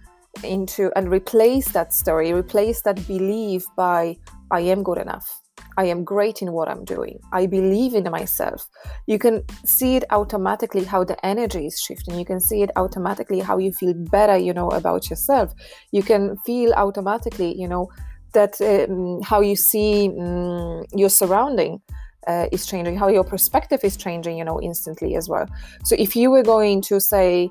into 0.42 0.90
and 0.96 1.10
replace 1.10 1.68
that 1.68 1.92
story 1.92 2.32
replace 2.32 2.82
that 2.82 3.06
belief 3.06 3.64
by 3.76 4.16
i 4.50 4.60
am 4.60 4.82
good 4.82 4.98
enough 4.98 5.42
I 5.78 5.84
am 5.84 6.02
great 6.02 6.42
in 6.42 6.52
what 6.52 6.68
I'm 6.68 6.84
doing. 6.84 7.20
I 7.32 7.46
believe 7.46 7.94
in 7.94 8.10
myself. 8.10 8.68
You 9.06 9.18
can 9.18 9.44
see 9.64 9.94
it 9.94 10.04
automatically 10.10 10.82
how 10.82 11.04
the 11.04 11.24
energy 11.24 11.66
is 11.66 11.80
shifting. 11.80 12.18
You 12.18 12.24
can 12.24 12.40
see 12.40 12.62
it 12.62 12.70
automatically 12.74 13.38
how 13.38 13.58
you 13.58 13.72
feel 13.72 13.94
better, 13.94 14.36
you 14.36 14.52
know, 14.52 14.70
about 14.70 15.08
yourself. 15.08 15.54
You 15.92 16.02
can 16.02 16.36
feel 16.44 16.72
automatically, 16.72 17.54
you 17.56 17.68
know, 17.68 17.88
that 18.32 18.60
um, 18.60 19.22
how 19.22 19.40
you 19.40 19.54
see 19.54 20.08
um, 20.20 20.84
your 20.92 21.10
surrounding 21.10 21.80
uh, 22.26 22.46
is 22.50 22.66
changing, 22.66 22.96
how 22.96 23.08
your 23.08 23.24
perspective 23.24 23.80
is 23.84 23.96
changing, 23.96 24.36
you 24.36 24.44
know, 24.44 24.60
instantly 24.60 25.14
as 25.14 25.28
well. 25.28 25.46
So 25.84 25.94
if 25.96 26.16
you 26.16 26.28
were 26.30 26.42
going 26.42 26.82
to 26.82 27.00
say, 27.00 27.50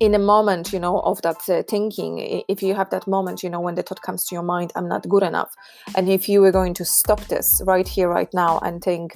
in 0.00 0.14
a 0.14 0.18
moment 0.18 0.72
you 0.72 0.78
know 0.78 1.00
of 1.00 1.20
that 1.22 1.48
uh, 1.48 1.62
thinking 1.68 2.42
if 2.48 2.62
you 2.62 2.74
have 2.74 2.90
that 2.90 3.06
moment 3.06 3.42
you 3.42 3.50
know 3.50 3.60
when 3.60 3.74
the 3.74 3.82
thought 3.82 4.00
comes 4.02 4.24
to 4.24 4.34
your 4.34 4.44
mind 4.44 4.72
i'm 4.76 4.88
not 4.88 5.08
good 5.08 5.22
enough. 5.22 5.52
And 5.96 6.08
if 6.08 6.28
you 6.28 6.40
were 6.40 6.52
going 6.52 6.74
to 6.74 6.84
stop 6.84 7.20
this 7.26 7.60
right 7.66 7.86
here 7.86 8.08
right 8.08 8.32
now 8.32 8.58
and 8.60 8.82
think 8.82 9.14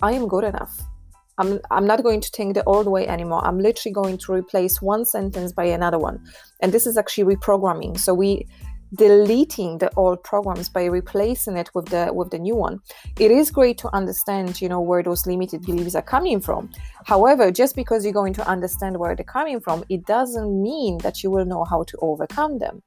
i 0.00 0.12
am 0.12 0.28
good 0.28 0.44
enough. 0.44 0.80
I'm 1.38 1.60
i'm 1.70 1.86
not 1.86 2.02
going 2.02 2.20
to 2.20 2.30
think 2.30 2.54
the 2.54 2.64
old 2.64 2.86
way 2.86 3.06
anymore. 3.06 3.44
I'm 3.44 3.58
literally 3.58 3.92
going 3.92 4.18
to 4.18 4.32
replace 4.32 4.80
one 4.80 5.04
sentence 5.04 5.52
by 5.52 5.64
another 5.64 5.98
one. 5.98 6.24
And 6.60 6.72
this 6.72 6.86
is 6.86 6.96
actually 6.96 7.34
reprogramming. 7.34 7.98
So 7.98 8.14
we 8.14 8.46
deleting 8.94 9.78
the 9.78 9.90
old 9.96 10.22
programs 10.22 10.68
by 10.68 10.84
replacing 10.84 11.56
it 11.56 11.70
with 11.74 11.86
the 11.86 12.10
with 12.12 12.30
the 12.30 12.38
new 12.38 12.56
one. 12.56 12.80
It 13.18 13.30
is 13.30 13.50
great 13.50 13.78
to 13.78 13.94
understand 13.94 14.60
you 14.60 14.68
know 14.68 14.80
where 14.80 15.02
those 15.02 15.26
limited 15.26 15.62
beliefs 15.62 15.94
are 15.94 16.02
coming 16.02 16.40
from. 16.40 16.70
However 17.06 17.50
just 17.50 17.76
because 17.76 18.04
you're 18.04 18.12
going 18.12 18.34
to 18.34 18.48
understand 18.48 18.98
where 18.98 19.14
they're 19.14 19.24
coming 19.24 19.60
from 19.60 19.84
it 19.88 20.04
doesn't 20.06 20.62
mean 20.62 20.98
that 20.98 21.22
you 21.22 21.30
will 21.30 21.44
know 21.44 21.64
how 21.64 21.84
to 21.84 21.98
overcome 22.00 22.58
them. 22.58 22.82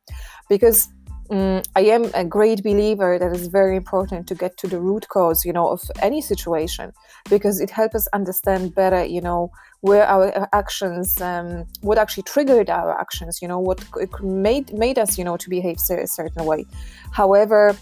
Because 0.49 0.89
um, 1.31 1.63
I 1.75 1.81
am 1.81 2.11
a 2.13 2.23
great 2.23 2.61
believer 2.63 3.17
that 3.17 3.31
it's 3.31 3.47
very 3.47 3.75
important 3.75 4.27
to 4.27 4.35
get 4.35 4.57
to 4.57 4.67
the 4.67 4.79
root 4.79 5.07
cause, 5.09 5.43
you 5.43 5.53
know, 5.53 5.69
of 5.69 5.81
any 6.01 6.21
situation. 6.21 6.91
Because 7.29 7.59
it 7.59 7.71
helps 7.71 7.95
us 7.95 8.07
understand 8.13 8.75
better, 8.75 9.03
you 9.03 9.21
know, 9.21 9.49
where 9.85 10.05
our 10.07 10.49
actions, 10.51 11.21
um, 11.21 11.65
what 11.81 11.97
actually 11.97 12.23
triggered 12.23 12.69
our 12.69 12.99
actions, 12.99 13.39
you 13.41 13.47
know, 13.47 13.59
what 13.59 13.79
made 14.23 14.73
made 14.73 14.97
us, 14.97 15.17
you 15.17 15.23
know, 15.23 15.37
to 15.37 15.47
behave 15.49 15.77
a 15.91 16.07
certain 16.07 16.43
way. 16.45 16.65
However, 17.11 17.75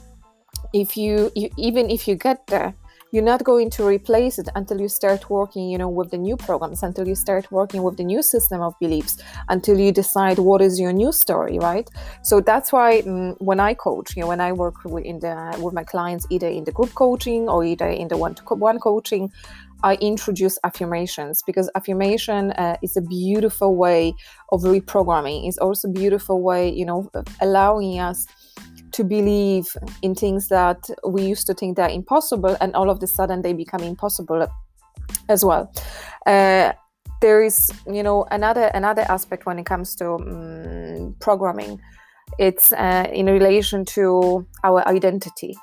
if 0.74 0.98
you, 0.98 1.31
you 1.33 1.50
even 1.57 1.89
if 1.89 2.07
you 2.07 2.15
get 2.15 2.45
there, 2.48 2.75
you're 3.13 3.29
not 3.33 3.43
going 3.43 3.69
to 3.69 3.86
replace 3.86 4.39
it 4.39 4.50
until 4.55 4.81
you 4.81 4.89
start 4.89 5.29
working 5.29 5.69
you 5.69 5.77
know 5.77 5.88
with 5.88 6.10
the 6.10 6.17
new 6.17 6.36
programs 6.36 6.81
until 6.81 7.07
you 7.07 7.13
start 7.13 7.50
working 7.51 7.83
with 7.83 7.95
the 7.95 8.03
new 8.03 8.24
system 8.24 8.60
of 8.60 8.74
beliefs 8.79 9.22
until 9.50 9.79
you 9.79 9.91
decide 9.91 10.39
what 10.39 10.62
is 10.63 10.79
your 10.79 10.91
new 10.91 11.12
story 11.12 11.60
right 11.60 11.88
so 12.24 12.41
that's 12.41 12.74
why 12.74 13.03
um, 13.05 13.36
when 13.50 13.60
i 13.60 13.72
coach 13.72 14.15
you 14.15 14.22
know 14.22 14.27
when 14.27 14.41
i 14.41 14.51
work 14.51 14.83
with, 14.86 15.05
in 15.05 15.19
the 15.19 15.36
with 15.62 15.75
my 15.75 15.83
clients 15.83 16.25
either 16.31 16.48
in 16.48 16.63
the 16.63 16.72
group 16.72 16.91
coaching 16.95 17.48
or 17.48 17.63
either 17.63 17.88
in 17.88 18.07
the 18.07 18.17
one-to-one 18.17 18.79
coaching 18.79 19.31
I 19.84 19.96
introduce 19.96 20.58
affirmations 20.63 21.44
because 21.46 21.70
affirmation 21.75 22.52
uh, 22.52 22.78
is 22.82 22.96
a 22.96 23.02
beautiful 23.02 23.75
way 23.75 24.13
of 24.50 24.62
reprogramming. 24.62 25.48
It's 25.48 25.58
also 25.58 25.90
a 25.90 25.92
beautiful 25.92 26.42
way, 26.42 26.70
you 26.70 26.86
know, 26.86 27.10
allowing 27.42 28.00
us 28.00 28.25
to 28.94 29.04
believe 29.04 29.75
in 30.02 30.16
things 30.16 30.48
that 30.48 30.90
we 31.06 31.24
used 31.24 31.48
to 31.48 31.54
think 31.54 31.75
that 31.78 31.90
are 31.90 31.94
impossible, 31.94 32.56
and 32.62 32.74
all 32.75 32.90
of 32.90 33.04
a 33.04 33.08
sudden 33.08 33.42
they 33.42 33.54
become 33.54 33.82
impossible 33.84 34.48
as 35.28 35.44
well. 35.44 35.72
Uh, 36.25 36.72
there 37.22 37.44
is, 37.44 37.72
you 37.88 38.04
know, 38.04 38.25
another 38.32 38.68
another 38.74 39.06
aspect 39.10 39.46
when 39.46 39.60
it 39.60 39.66
comes 39.66 39.96
to 39.96 40.13
um, 40.13 41.16
programming. 41.20 41.82
It's 42.40 42.72
uh, 42.72 43.08
in 43.12 43.25
relation 43.25 43.84
to 43.86 44.46
our 44.63 44.88
identity, 44.88 45.58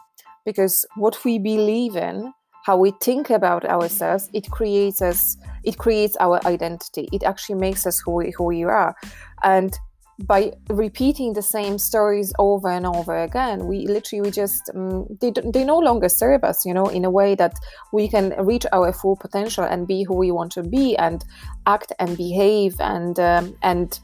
because 0.44 0.84
what 0.96 1.24
we 1.24 1.38
believe 1.38 1.96
in 1.96 2.32
how 2.64 2.76
we 2.76 2.92
think 3.02 3.30
about 3.30 3.64
ourselves 3.64 4.28
it 4.32 4.50
creates 4.50 5.00
us 5.02 5.36
it 5.64 5.78
creates 5.78 6.16
our 6.20 6.44
identity. 6.46 7.08
It 7.12 7.22
actually 7.22 7.56
makes 7.56 7.86
us 7.86 8.00
who 8.00 8.12
we, 8.12 8.32
who 8.36 8.44
we 8.44 8.64
are. 8.64 8.94
And 9.42 9.76
by 10.20 10.52
repeating 10.68 11.32
the 11.32 11.42
same 11.42 11.78
stories 11.78 12.30
over 12.38 12.68
and 12.68 12.84
over 12.84 13.22
again 13.22 13.66
we 13.66 13.86
literally 13.86 14.20
we 14.20 14.30
just 14.30 14.70
um, 14.74 15.06
they, 15.18 15.30
they 15.30 15.64
no 15.64 15.78
longer 15.78 16.10
serve 16.10 16.44
us 16.44 16.66
you 16.66 16.74
know 16.74 16.84
in 16.88 17.06
a 17.06 17.10
way 17.10 17.34
that 17.34 17.54
we 17.94 18.06
can 18.06 18.34
reach 18.44 18.66
our 18.70 18.92
full 18.92 19.16
potential 19.16 19.64
and 19.64 19.88
be 19.88 20.02
who 20.02 20.14
we 20.14 20.30
want 20.30 20.52
to 20.52 20.62
be 20.62 20.94
and 20.98 21.24
act 21.64 21.94
and 21.98 22.18
behave 22.18 22.78
and 22.80 23.18
um, 23.18 23.56
and 23.62 23.98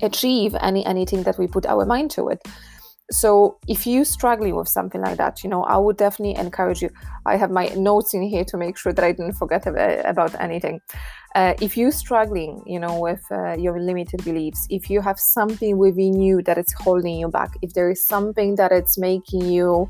achieve 0.00 0.56
any 0.62 0.82
anything 0.86 1.22
that 1.24 1.38
we 1.38 1.46
put 1.46 1.66
our 1.66 1.84
mind 1.84 2.10
to 2.10 2.30
it 2.30 2.40
so 3.10 3.58
if 3.68 3.86
you're 3.86 4.04
struggling 4.04 4.56
with 4.56 4.68
something 4.68 5.00
like 5.00 5.16
that 5.16 5.44
you 5.44 5.50
know 5.50 5.62
i 5.64 5.76
would 5.76 5.96
definitely 5.96 6.34
encourage 6.34 6.82
you. 6.82 6.90
I 7.24 7.36
have 7.36 7.50
my 7.50 7.66
notes 7.76 8.14
in 8.14 8.22
here 8.22 8.44
to 8.44 8.56
make 8.56 8.76
sure 8.76 8.92
that 8.92 9.04
i 9.04 9.12
didn't 9.12 9.34
forget 9.34 9.66
about 9.66 10.40
anything. 10.40 10.80
Uh, 11.34 11.54
if 11.60 11.76
you're 11.76 11.92
struggling 11.92 12.62
you 12.66 12.80
know 12.80 12.98
with 12.98 13.24
uh, 13.30 13.52
your 13.54 13.78
limited 13.80 14.24
beliefs 14.24 14.66
if 14.70 14.88
you 14.88 15.00
have 15.00 15.18
something 15.20 15.76
within 15.76 16.20
you 16.20 16.42
that 16.42 16.56
is 16.58 16.72
holding 16.78 17.18
you 17.18 17.28
back 17.28 17.50
if 17.62 17.74
there 17.74 17.90
is 17.90 18.04
something 18.04 18.54
that 18.56 18.72
it's 18.72 18.96
making 18.96 19.44
you 19.44 19.88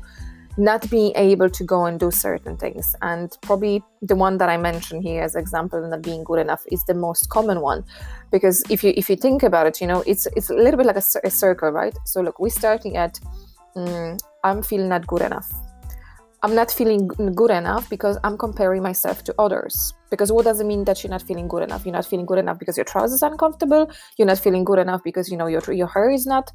not 0.57 0.89
being 0.89 1.13
able 1.15 1.49
to 1.49 1.63
go 1.63 1.85
and 1.85 1.99
do 1.99 2.09
certain 2.09 2.57
things. 2.57 2.95
And 3.01 3.35
probably 3.41 3.83
the 4.01 4.15
one 4.15 4.37
that 4.39 4.49
i 4.49 4.57
mentioned 4.57 5.03
here 5.03 5.21
as 5.21 5.35
example 5.35 5.87
not 5.87 6.01
being 6.01 6.23
good 6.23 6.39
enough 6.39 6.63
is 6.71 6.83
the 6.85 6.93
most 6.93 7.29
common 7.29 7.61
one. 7.61 7.83
Because 8.31 8.63
if 8.69 8.83
you 8.83 8.93
if 8.97 9.09
you 9.09 9.15
think 9.15 9.43
about 9.43 9.67
it 9.67 9.79
you 9.79 9.87
know 9.87 10.03
it's 10.07 10.27
it's 10.35 10.49
a 10.49 10.55
little 10.55 10.77
bit 10.77 10.87
like 10.87 10.97
a, 10.97 11.03
a 11.23 11.29
circle 11.29 11.69
right? 11.69 11.95
So 12.05 12.21
look 12.21 12.39
we're 12.39 12.49
starting 12.49 12.97
at 12.97 13.19
mm, 13.75 14.19
i'm 14.43 14.63
feeling 14.63 14.89
not 14.89 15.05
good 15.07 15.21
enough. 15.21 15.49
I'm 16.43 16.53
not 16.53 16.71
feeling 16.71 17.07
good 17.07 17.51
enough 17.51 17.89
because 17.89 18.17
i'm 18.23 18.37
comparing 18.37 18.81
myself 18.81 19.23
to 19.25 19.35
others. 19.37 19.93
Because 20.09 20.31
what 20.31 20.45
does 20.45 20.59
it 20.59 20.65
mean 20.65 20.85
that 20.85 21.03
you're 21.03 21.11
not 21.11 21.21
feeling 21.21 21.47
good 21.47 21.63
enough? 21.63 21.85
You're 21.85 21.93
not 21.93 22.05
feeling 22.05 22.25
good 22.25 22.39
enough 22.39 22.57
because 22.59 22.77
your 22.77 22.85
trousers 22.85 23.21
are 23.21 23.31
uncomfortable. 23.31 23.91
You're 24.17 24.27
not 24.27 24.39
feeling 24.39 24.63
good 24.63 24.79
enough 24.79 25.03
because 25.03 25.29
you 25.29 25.37
know 25.37 25.47
your, 25.47 25.61
your 25.73 25.87
hair 25.87 26.09
is 26.09 26.25
not 26.25 26.51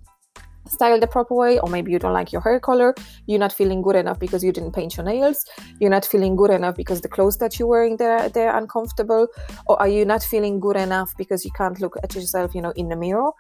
styled 0.73 1.03
the 1.03 1.07
proper 1.07 1.35
way 1.35 1.59
or 1.59 1.69
maybe 1.69 1.93
you 1.93 1.99
don't 1.99 2.13
like 2.13 2.33
your 2.33 2.43
hair 2.43 2.59
color 2.59 2.95
you're 3.27 3.39
not 3.39 3.53
feeling 3.53 3.83
good 3.83 3.97
enough 3.97 4.19
because 4.19 4.43
you 4.43 4.53
didn't 4.53 4.73
paint 4.73 4.97
your 4.97 5.05
nails 5.05 5.45
you're 5.81 5.91
not 5.91 6.05
feeling 6.05 6.35
good 6.37 6.51
enough 6.51 6.75
because 6.77 7.01
the 7.01 7.09
clothes 7.09 7.39
that 7.39 7.59
you're 7.59 7.69
wearing 7.69 7.97
they're, 7.97 8.29
they're 8.29 8.57
uncomfortable 8.57 9.29
or 9.67 9.81
are 9.81 9.89
you 9.89 10.05
not 10.05 10.23
feeling 10.23 10.61
good 10.61 10.77
enough 10.77 11.15
because 11.17 11.45
you 11.45 11.51
can't 11.53 11.81
look 11.81 11.97
at 12.03 12.15
yourself 12.15 12.55
you 12.55 12.63
know 12.63 12.73
in 12.77 12.89
the 12.89 12.97
mirror? 12.97 13.31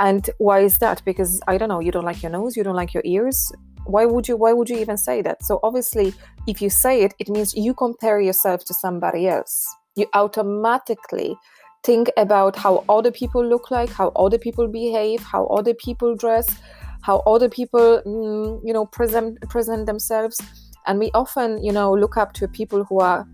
And 0.00 0.28
why 0.38 0.60
is 0.60 0.78
that? 0.78 1.02
Because 1.04 1.40
i 1.46 1.56
don't 1.56 1.68
know 1.68 1.80
you 1.80 1.92
don't 1.92 2.04
like 2.04 2.22
your 2.22 2.32
nose 2.32 2.56
you 2.56 2.64
don't 2.64 2.76
like 2.76 2.94
your 2.94 3.02
ears. 3.06 3.52
Why 3.86 4.06
would 4.06 4.26
you 4.28 4.36
why 4.36 4.52
would 4.52 4.68
you 4.68 4.78
even 4.78 4.96
say 4.96 5.22
that? 5.22 5.42
So 5.44 5.60
obviously 5.62 6.14
if 6.46 6.60
you 6.62 6.70
say 6.70 7.02
it 7.02 7.14
it 7.18 7.28
means 7.28 7.54
you 7.54 7.74
compare 7.74 8.20
yourself 8.20 8.64
to 8.66 8.74
somebody 8.74 9.28
else. 9.28 9.66
You 9.96 10.06
automatically 10.14 11.36
think 11.84 12.10
about 12.16 12.56
how 12.56 12.84
other 12.88 13.10
people 13.10 13.44
look 13.44 13.70
like, 13.70 13.90
how 13.90 14.08
other 14.16 14.38
people 14.38 14.66
behave, 14.66 15.22
how 15.22 15.46
other 15.46 15.74
people 15.74 16.16
dress, 16.16 16.58
how 17.02 17.18
other 17.26 17.48
people, 17.48 18.02
mm, 18.06 18.60
you 18.64 18.72
know, 18.72 18.86
present 18.86 19.40
present 19.48 19.86
themselves. 19.86 20.40
And 20.86 20.98
we 20.98 21.10
often, 21.14 21.62
you 21.62 21.72
know, 21.72 21.92
look 21.92 22.16
up 22.16 22.32
to 22.34 22.48
people 22.48 22.84
who 22.84 23.00
are 23.00 23.26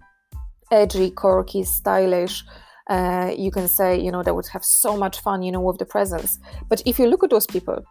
edgy, 0.71 1.11
quirky, 1.11 1.64
stylish. 1.64 2.45
Uh, 2.88 3.33
you 3.37 3.50
can 3.52 3.69
say, 3.69 4.00
you 4.00 4.11
know, 4.11 4.23
they 4.23 4.33
would 4.33 4.49
have 4.49 4.64
so 4.64 4.97
much 4.97 5.21
fun, 5.21 5.42
you 5.42 5.52
know, 5.52 5.61
with 5.61 5.78
the 5.78 5.87
presence. 5.87 6.38
But 6.69 6.83
if 6.87 6.99
you 6.99 7.07
look 7.07 7.23
at 7.23 7.30
those 7.30 7.47
people, 7.47 7.85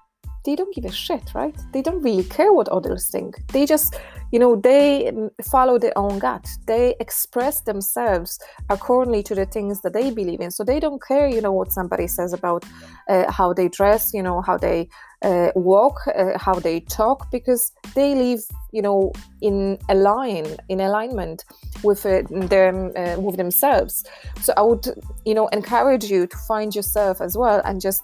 they 0.49 0.55
don't 0.55 0.73
give 0.73 0.85
a 0.85 0.91
shit, 0.91 1.35
right? 1.35 1.55
They 1.73 1.83
don't 1.83 2.01
really 2.01 2.23
care 2.23 2.51
what 2.51 2.67
others 2.69 3.11
think. 3.11 3.35
They 3.53 3.67
just, 3.67 3.99
you 4.31 4.39
know, 4.39 4.55
they 4.55 5.11
follow 5.43 5.77
their 5.77 5.95
own 5.95 6.17
gut. 6.17 6.47
They 6.65 6.95
express 6.99 7.61
themselves 7.61 8.39
accordingly 8.71 9.21
to 9.23 9.35
the 9.35 9.45
things 9.45 9.81
that 9.81 9.93
they 9.93 10.09
believe 10.09 10.41
in. 10.41 10.49
So 10.49 10.63
they 10.63 10.79
don't 10.79 11.01
care, 11.07 11.27
you 11.27 11.39
know, 11.39 11.51
what 11.51 11.71
somebody 11.71 12.07
says 12.07 12.33
about 12.33 12.65
uh, 13.07 13.31
how 13.31 13.53
they 13.53 13.69
dress, 13.69 14.11
you 14.11 14.23
know, 14.23 14.41
how 14.41 14.57
they 14.57 14.89
uh, 15.21 15.51
walk, 15.53 15.97
uh, 16.15 16.35
how 16.39 16.55
they 16.55 16.79
talk, 16.79 17.29
because 17.29 17.71
they 17.93 18.15
live, 18.15 18.41
you 18.71 18.81
know, 18.81 19.11
in 19.41 19.77
a 19.89 19.93
line, 19.93 20.47
in 20.69 20.79
alignment 20.79 21.45
with 21.83 22.07
uh, 22.07 22.23
them, 22.31 22.91
uh, 22.95 23.17
with 23.19 23.37
themselves. 23.37 24.03
So 24.41 24.53
I 24.57 24.63
would, 24.63 24.87
you 25.25 25.35
know, 25.35 25.47
encourage 25.49 26.05
you 26.05 26.25
to 26.25 26.37
find 26.47 26.73
yourself 26.73 27.21
as 27.21 27.37
well 27.37 27.61
and 27.65 27.79
just 27.79 28.01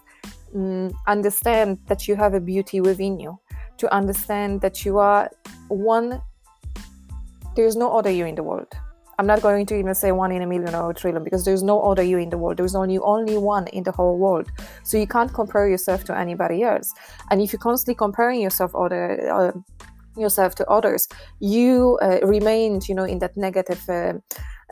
um, 0.55 0.91
understand 1.07 1.79
that 1.87 2.07
you 2.07 2.15
have 2.15 2.33
a 2.33 2.39
beauty 2.39 2.81
within 2.81 3.19
you, 3.19 3.37
to 3.77 3.93
understand 3.93 4.61
that 4.61 4.85
you 4.85 4.97
are 4.97 5.29
one, 5.67 6.21
there's 7.55 7.75
no 7.75 7.97
other 7.97 8.09
you 8.09 8.25
in 8.25 8.35
the 8.35 8.43
world. 8.43 8.73
I'm 9.17 9.27
not 9.27 9.41
going 9.41 9.65
to 9.67 9.75
even 9.75 9.95
say 9.95 10.11
one 10.11 10.31
in 10.31 10.41
a 10.41 10.47
million 10.47 10.75
or 10.75 10.91
a 10.91 10.93
trillion 10.93 11.23
because 11.23 11.45
there's 11.45 11.63
no 11.63 11.81
other 11.81 12.03
you 12.03 12.17
in 12.17 12.29
the 12.29 12.37
world. 12.37 12.57
There's 12.57 12.75
only 12.75 12.97
only 12.99 13.37
one 13.37 13.67
in 13.67 13.83
the 13.83 13.91
whole 13.91 14.17
world. 14.17 14.49
So 14.83 14.97
you 14.97 15.07
can't 15.07 15.33
compare 15.33 15.69
yourself 15.69 16.03
to 16.05 16.17
anybody 16.17 16.63
else. 16.63 16.93
And 17.31 17.41
if 17.41 17.53
you're 17.53 17.59
constantly 17.59 17.95
comparing 17.95 18.41
yourself 18.41 18.75
other 18.75 19.31
uh, 19.31 19.51
yourself 20.17 20.55
to 20.55 20.67
others, 20.67 21.07
you 21.39 21.97
uh, 22.01 22.19
remain, 22.23 22.81
you 22.87 22.95
know, 22.95 23.05
in 23.05 23.19
that 23.19 23.37
negative 23.37 23.89
uh, 23.89 24.13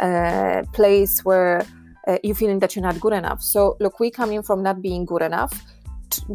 uh 0.04 0.64
place 0.74 1.24
where 1.24 1.66
uh, 2.08 2.18
you 2.24 2.34
feeling 2.34 2.60
that 2.60 2.76
you're 2.76 2.84
not 2.84 3.00
good 3.00 3.14
enough. 3.14 3.42
So 3.42 3.78
look, 3.80 4.00
we 4.00 4.12
coming 4.12 4.42
from 4.44 4.64
not 4.64 4.82
being 4.82 5.06
good 5.06 5.22
enough. 5.22 5.54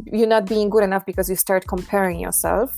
You're 0.06 0.26
not 0.26 0.46
being 0.46 0.70
good 0.70 0.82
enough 0.82 1.06
because 1.06 1.30
you 1.30 1.36
start 1.36 1.66
comparing 1.68 2.18
yourself. 2.18 2.76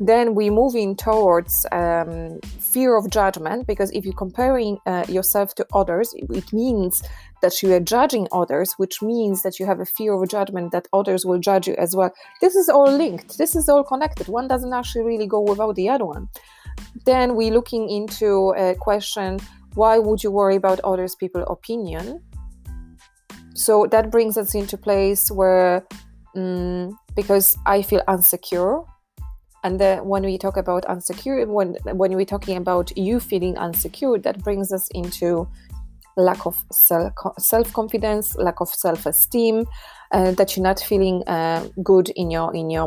Then 0.00 0.34
we 0.34 0.50
moving 0.50 0.94
towards 0.96 1.64
um, 1.72 2.40
fear 2.58 2.94
of 2.94 3.08
judgment 3.08 3.66
because 3.66 3.90
if 3.92 4.04
you're 4.04 4.12
comparing 4.12 4.78
uh, 4.84 5.04
yourself 5.08 5.54
to 5.54 5.66
others, 5.72 6.14
it 6.14 6.52
means 6.52 7.02
that 7.40 7.62
you 7.62 7.72
are 7.72 7.80
judging 7.80 8.28
others, 8.32 8.74
which 8.76 9.00
means 9.00 9.42
that 9.42 9.58
you 9.58 9.64
have 9.64 9.80
a 9.80 9.86
fear 9.86 10.12
of 10.12 10.28
judgment 10.28 10.72
that 10.72 10.88
others 10.92 11.24
will 11.24 11.38
judge 11.38 11.66
you 11.66 11.74
as 11.76 11.96
well. 11.96 12.12
This 12.42 12.54
is 12.54 12.68
all 12.68 12.92
linked. 12.92 13.38
This 13.38 13.56
is 13.56 13.68
all 13.68 13.82
connected. 13.82 14.28
One 14.28 14.46
doesn't 14.46 14.74
actually 14.74 15.04
really 15.04 15.26
go 15.26 15.40
without 15.40 15.74
the 15.74 15.88
other 15.88 16.04
one. 16.04 16.28
Then 17.06 17.34
we're 17.34 17.52
looking 17.52 17.88
into 17.88 18.52
a 18.58 18.74
question 18.74 19.40
why 19.74 19.98
would 19.98 20.22
you 20.22 20.30
worry 20.30 20.56
about 20.56 20.80
others 20.80 21.14
people 21.14 21.42
opinion 21.44 22.22
so 23.54 23.86
that 23.90 24.10
brings 24.10 24.36
us 24.36 24.54
into 24.54 24.76
place 24.76 25.30
where 25.30 25.86
um, 26.36 26.96
because 27.14 27.56
i 27.66 27.82
feel 27.82 28.02
insecure 28.08 28.80
and 29.64 29.78
then 29.78 30.04
when 30.04 30.22
we 30.22 30.38
talk 30.38 30.56
about 30.56 30.88
insecure 30.88 31.46
when 31.46 31.76
when 31.92 32.14
we're 32.14 32.24
talking 32.24 32.56
about 32.56 32.96
you 32.96 33.20
feeling 33.20 33.56
insecure 33.56 34.18
that 34.18 34.42
brings 34.42 34.72
us 34.72 34.88
into 34.94 35.48
lack 36.16 36.44
of 36.46 36.56
self 36.72 37.72
confidence 37.72 38.36
lack 38.36 38.60
of 38.60 38.68
self 38.68 39.06
esteem 39.06 39.64
uh, 40.12 40.30
that 40.32 40.56
you're 40.56 40.64
not 40.64 40.80
feeling 40.80 41.22
uh, 41.26 41.66
good 41.82 42.10
in 42.10 42.30
your 42.30 42.54
in 42.54 42.70
your 42.70 42.86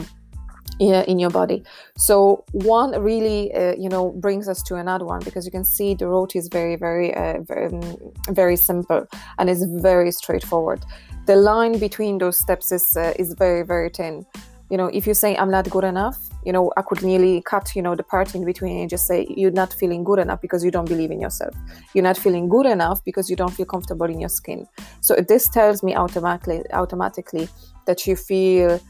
in 0.79 1.19
your 1.19 1.29
body. 1.29 1.63
So 1.97 2.43
one 2.51 2.91
really 3.01 3.53
uh, 3.53 3.75
you 3.77 3.89
know 3.89 4.11
brings 4.11 4.47
us 4.47 4.61
to 4.63 4.75
another 4.75 5.05
one 5.05 5.21
because 5.23 5.45
you 5.45 5.51
can 5.51 5.63
see 5.63 5.93
the 5.93 6.07
road 6.07 6.35
is 6.35 6.47
very 6.47 6.75
very 6.75 7.13
uh, 7.15 7.41
very, 7.41 7.67
um, 7.67 7.97
very 8.29 8.55
simple 8.55 9.07
and 9.37 9.49
it's 9.49 9.63
very 9.63 10.11
straightforward. 10.11 10.83
The 11.25 11.35
line 11.35 11.79
between 11.79 12.17
those 12.17 12.37
steps 12.37 12.71
is 12.71 12.95
uh, 12.97 13.13
is 13.17 13.33
very 13.33 13.63
very 13.63 13.89
thin. 13.89 14.25
You 14.69 14.77
know 14.77 14.87
if 14.87 15.05
you 15.05 15.13
say 15.13 15.35
i'm 15.35 15.51
not 15.51 15.69
good 15.69 15.83
enough 15.83 16.17
you 16.43 16.51
know 16.51 16.73
i 16.75 16.81
could 16.81 17.03
nearly 17.03 17.39
cut 17.43 17.75
you 17.75 17.83
know 17.83 17.93
the 17.93 18.01
part 18.01 18.33
in 18.33 18.43
between 18.43 18.79
and 18.81 18.89
just 18.89 19.05
say 19.05 19.27
you're 19.29 19.51
not 19.51 19.71
feeling 19.71 20.03
good 20.03 20.17
enough 20.17 20.41
because 20.41 20.65
you 20.65 20.71
don't 20.71 20.89
believe 20.89 21.11
in 21.11 21.21
yourself. 21.21 21.53
You're 21.93 22.03
not 22.03 22.17
feeling 22.17 22.49
good 22.49 22.65
enough 22.65 23.03
because 23.05 23.29
you 23.29 23.35
don't 23.35 23.53
feel 23.53 23.67
comfortable 23.67 24.07
in 24.07 24.19
your 24.19 24.29
skin. 24.29 24.65
So 25.01 25.15
this 25.15 25.47
tells 25.47 25.83
me 25.83 25.95
automatically 25.95 26.63
automatically 26.73 27.47
that 27.85 28.07
you 28.07 28.15
feel 28.15 28.81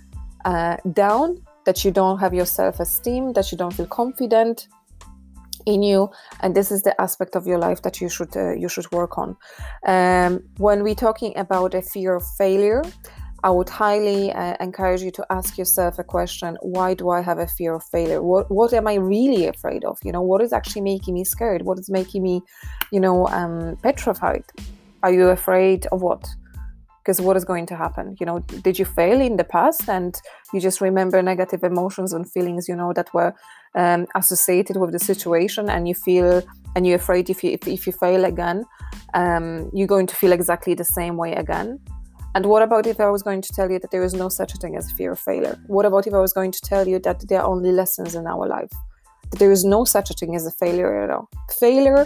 uh, 0.46 0.78
down 0.94 1.42
that 1.66 1.84
you 1.84 1.92
don't 1.92 2.20
have 2.20 2.34
your 2.34 2.46
self 2.46 2.80
esteem, 2.80 3.34
that 3.34 3.52
you 3.52 3.58
don't 3.58 3.74
feel 3.74 3.88
confident 3.88 4.68
in 5.66 5.82
you 5.82 6.10
and 6.42 6.56
this 6.56 6.72
is 6.72 6.84
the 6.84 7.00
aspect 7.02 7.36
of 7.36 7.48
your 7.48 7.58
life 7.58 7.82
that 7.82 8.00
you 8.00 8.10
should 8.10 8.36
uh, 8.38 8.54
you 8.54 8.70
should 8.70 8.90
work 8.92 9.18
on. 9.18 9.36
Um, 9.86 10.44
when 10.58 10.84
we're 10.84 10.96
talking 10.96 11.36
about 11.38 11.74
a 11.74 11.82
fear 11.82 12.16
of 12.16 12.24
failure 12.38 12.84
i 13.44 13.50
would 13.50 13.70
highly 13.70 14.32
uh, 14.32 14.56
encourage 14.60 15.02
you 15.02 15.12
to 15.12 15.26
ask 15.30 15.58
yourself 15.58 16.00
a 16.00 16.04
question 16.04 16.58
why 16.62 16.94
do 16.94 17.10
i 17.10 17.22
have 17.22 17.40
a 17.40 17.48
fear 17.48 17.76
of 17.76 17.84
failure? 17.84 18.22
What, 18.22 18.50
what 18.50 18.74
am 18.74 18.88
i 18.88 18.96
really 18.96 19.48
afraid 19.48 19.84
of? 19.86 19.98
You 20.04 20.12
know 20.12 20.22
what 20.22 20.42
is 20.42 20.54
actually 20.54 20.82
making 20.82 21.14
me 21.14 21.24
scared? 21.24 21.64
What 21.64 21.80
is 21.80 21.90
making 21.90 22.24
me 22.24 22.42
you 22.92 23.00
know 23.00 23.28
um, 23.28 23.78
petrified? 23.82 24.44
Are 25.04 25.12
you 25.12 25.30
afraid 25.30 25.86
of 25.92 26.02
what 26.02 26.28
because 27.06 27.22
what 27.22 27.38
is 27.38 27.46
going 27.46 27.66
to 27.68 27.76
happen 27.76 28.16
you 28.20 28.26
know 28.26 28.40
did 28.40 28.80
you 28.80 28.86
fail 28.86 29.22
in 29.22 29.38
the 29.38 29.44
past 29.44 29.88
and 29.88 30.22
you 30.54 30.60
just 30.60 30.82
remember 30.82 31.22
negative 31.22 31.64
emotions 31.64 32.12
and 32.14 32.30
feelings 32.32 32.68
you 32.68 32.76
know 32.76 32.92
that 32.94 33.14
were 33.14 33.34
um, 33.76 34.08
associated 34.16 34.78
with 34.78 34.92
the 34.92 35.00
situation 35.00 35.70
and 35.70 35.88
you 35.88 35.94
feel 35.94 36.42
and 36.76 36.88
you're 36.88 36.96
afraid 36.96 37.30
if 37.30 37.44
you 37.44 37.52
if, 37.52 37.68
if 37.68 37.86
you 37.86 37.94
fail 37.94 38.26
again 38.26 38.66
um, 39.14 39.70
you're 39.74 39.88
going 39.88 40.08
to 40.08 40.16
feel 40.16 40.32
exactly 40.32 40.74
the 40.74 40.84
same 40.84 41.16
way 41.16 41.34
again 41.34 41.80
and 42.34 42.48
what 42.48 42.64
about 42.64 42.86
if 42.86 43.00
I 43.00 43.10
was 43.10 43.24
going 43.24 43.42
to 43.42 43.54
tell 43.54 43.72
you 43.72 43.80
that 43.80 43.92
there 43.92 44.04
is 44.04 44.14
no 44.14 44.28
such 44.28 44.54
a 44.54 44.58
thing 44.58 44.76
as 44.76 44.92
fear 44.92 45.14
of 45.14 45.20
failure? 45.20 45.58
What 45.68 45.86
about 45.86 46.06
if 46.06 46.14
I 46.14 46.20
was 46.20 46.34
going 46.34 46.52
to 46.52 46.60
tell 46.60 46.86
you 46.86 47.00
that 47.00 47.26
there 47.30 47.40
are 47.40 47.48
only 47.48 47.72
lessons 47.72 48.14
in 48.14 48.28
our 48.28 48.46
life? 48.46 48.74
That 49.32 49.40
there 49.40 49.54
is 49.54 49.64
no 49.64 49.86
such 49.86 50.12
a 50.12 50.14
thing 50.14 50.36
as 50.36 50.46
a 50.46 50.52
failure 50.52 51.02
at 51.02 51.10
all. 51.10 51.30
Failure, 51.58 52.06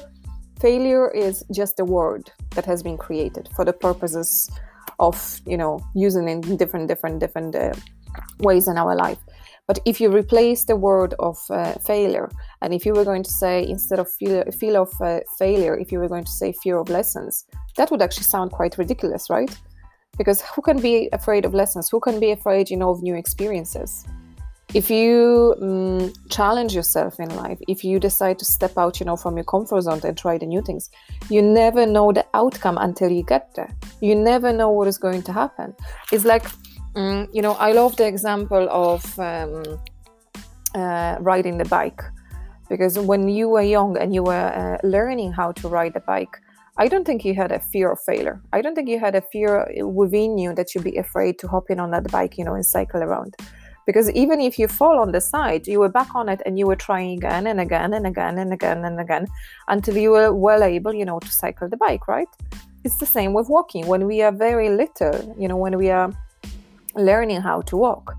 failure 0.62 1.10
is 1.10 1.44
just 1.51 1.79
a 1.79 1.84
word 1.84 2.32
that 2.51 2.63
has 2.65 2.84
been 2.84 2.96
created 2.96 3.50
for 3.56 3.65
the 3.65 3.74
purposes 3.74 4.48
of 5.00 5.41
you 5.46 5.58
know 5.58 5.79
using 5.96 6.27
in 6.27 6.41
different 6.58 6.88
different 6.88 7.20
different 7.20 7.56
uh, 7.56 7.74
ways 8.39 8.68
in 8.68 8.77
our 8.77 8.96
life. 8.96 9.20
But 9.68 9.79
if 9.86 10.01
you 10.01 10.10
replace 10.10 10.65
the 10.65 10.75
word 10.75 11.13
of 11.20 11.38
uh, 11.51 11.74
failure 11.86 12.32
and 12.63 12.74
if 12.74 12.88
you 12.88 12.94
were 12.94 13.06
going 13.06 13.22
to 13.22 13.29
say 13.29 13.63
instead 13.68 14.00
of 14.00 14.12
feel, 14.12 14.44
feel 14.60 14.75
of 14.77 14.89
uh, 15.00 15.20
failure 15.38 15.77
if 15.77 15.91
you 15.91 16.00
were 16.00 16.08
going 16.08 16.24
to 16.24 16.32
say 16.32 16.53
fear 16.63 16.79
of 16.79 16.89
lessons 16.89 17.46
that 17.77 17.91
would 17.91 18.01
actually 18.01 18.24
sound 18.24 18.51
quite 18.51 18.77
ridiculous 18.79 19.29
right? 19.29 19.56
Because 20.18 20.41
who 20.56 20.62
can 20.63 20.82
be 20.82 21.08
afraid 21.13 21.46
of 21.46 21.53
lessons? 21.53 21.88
Who 21.89 22.00
can 22.00 22.20
be 22.20 22.32
afraid 22.32 22.70
you 22.70 22.77
know 22.77 22.89
of 22.89 23.03
new 23.03 23.15
experiences 23.15 24.06
if 24.74 24.90
you 24.90 25.56
um, 25.62 26.14
challenge 26.30 26.76
yourself 26.76 27.20
in 27.20 27.30
life 27.36 27.60
if 27.68 27.84
you 27.84 28.00
decide 28.00 28.38
to 28.38 28.46
step 28.46 28.78
out 28.78 29.00
you 29.00 29.06
know 29.06 29.16
from 29.16 29.36
your 29.36 29.44
comfort 29.44 29.82
zone 29.82 30.00
and 30.04 30.18
try 30.18 30.38
the 30.38 30.46
new 30.46 30.62
things 30.62 30.90
you 31.30 31.42
never 31.42 31.86
know 31.86 32.12
the 32.12 32.26
outcome 32.34 32.78
until 32.80 33.10
you 33.12 33.24
get 33.24 33.54
there. 33.56 33.70
You 34.02 34.16
never 34.16 34.54
know 34.54 34.70
what 34.70 34.88
is 34.88 34.98
going 34.98 35.24
to 35.24 35.34
happen. 35.34 35.76
It's 36.12 36.26
like 36.26 36.46
um, 36.96 37.28
you 37.32 37.42
know 37.42 37.54
i 37.54 37.72
love 37.72 37.96
the 37.98 38.08
example 38.08 38.68
of 38.70 39.20
um, 39.20 39.64
uh, 40.76 41.18
riding 41.20 41.58
the 41.58 41.66
bike. 41.66 42.02
Because 42.70 43.00
when 43.00 43.28
you 43.28 43.50
were 43.50 43.64
young 43.64 43.98
and 43.98 44.14
you 44.14 44.22
were 44.22 44.34
uh, 44.34 44.88
learning 44.88 45.32
how 45.32 45.52
to 45.54 45.68
ride 45.68 45.94
the 45.96 46.02
bike 46.02 46.36
I 46.78 46.88
don't 46.88 47.04
think 47.04 47.26
you 47.26 47.36
had 47.36 47.52
a 47.52 47.60
fear 47.60 47.92
of 47.92 48.00
failure. 48.00 48.42
I 48.54 48.62
don't 48.62 48.74
think 48.74 48.88
you 48.88 49.00
had 49.02 49.14
a 49.14 49.22
fear 49.22 49.68
within 49.84 50.38
you 50.38 50.56
that 50.56 50.74
you'd 50.74 50.86
be 50.86 50.96
afraid 50.96 51.38
to 51.40 51.48
hop 51.50 51.70
in 51.70 51.78
on 51.78 51.92
that 51.92 52.10
bike, 52.10 52.38
you 52.38 52.46
know, 52.46 52.54
and 52.54 52.66
cycle 52.66 53.04
around 53.04 53.36
because 53.89 54.12
even 54.12 54.39
if 54.39 54.60
you 54.60 54.67
fall 54.67 55.00
on 55.00 55.12
the 55.12 55.19
side 55.19 55.67
you 55.67 55.79
were 55.79 55.89
back 55.89 56.13
on 56.13 56.29
it 56.29 56.39
and 56.46 56.60
you 56.60 56.67
were 56.67 56.75
trying 56.75 57.17
again 57.17 57.48
and 57.48 57.60
again 57.60 57.91
and 57.96 58.05
again 58.05 58.38
and 58.38 58.53
again 58.53 58.86
and 58.86 59.00
again 59.00 59.25
until 59.67 59.98
you 59.98 60.12
were 60.12 60.31
well 60.31 60.62
able 60.62 60.93
you 60.93 61.03
know 61.03 61.17
to 61.17 61.31
cycle 61.41 61.67
the 61.67 61.77
bike 61.77 62.07
right? 62.07 62.27
It's 62.83 62.98
the 62.98 63.07
same 63.07 63.33
with 63.33 63.50
walking. 63.50 63.87
When 63.87 64.05
we 64.05 64.22
are 64.22 64.31
very 64.31 64.70
little 64.70 65.35
you 65.40 65.48
know 65.48 65.57
when 65.57 65.75
we 65.75 65.90
are 65.90 66.14
learning 66.96 67.42
how 67.42 67.61
to 67.61 67.75
walk 67.77 68.16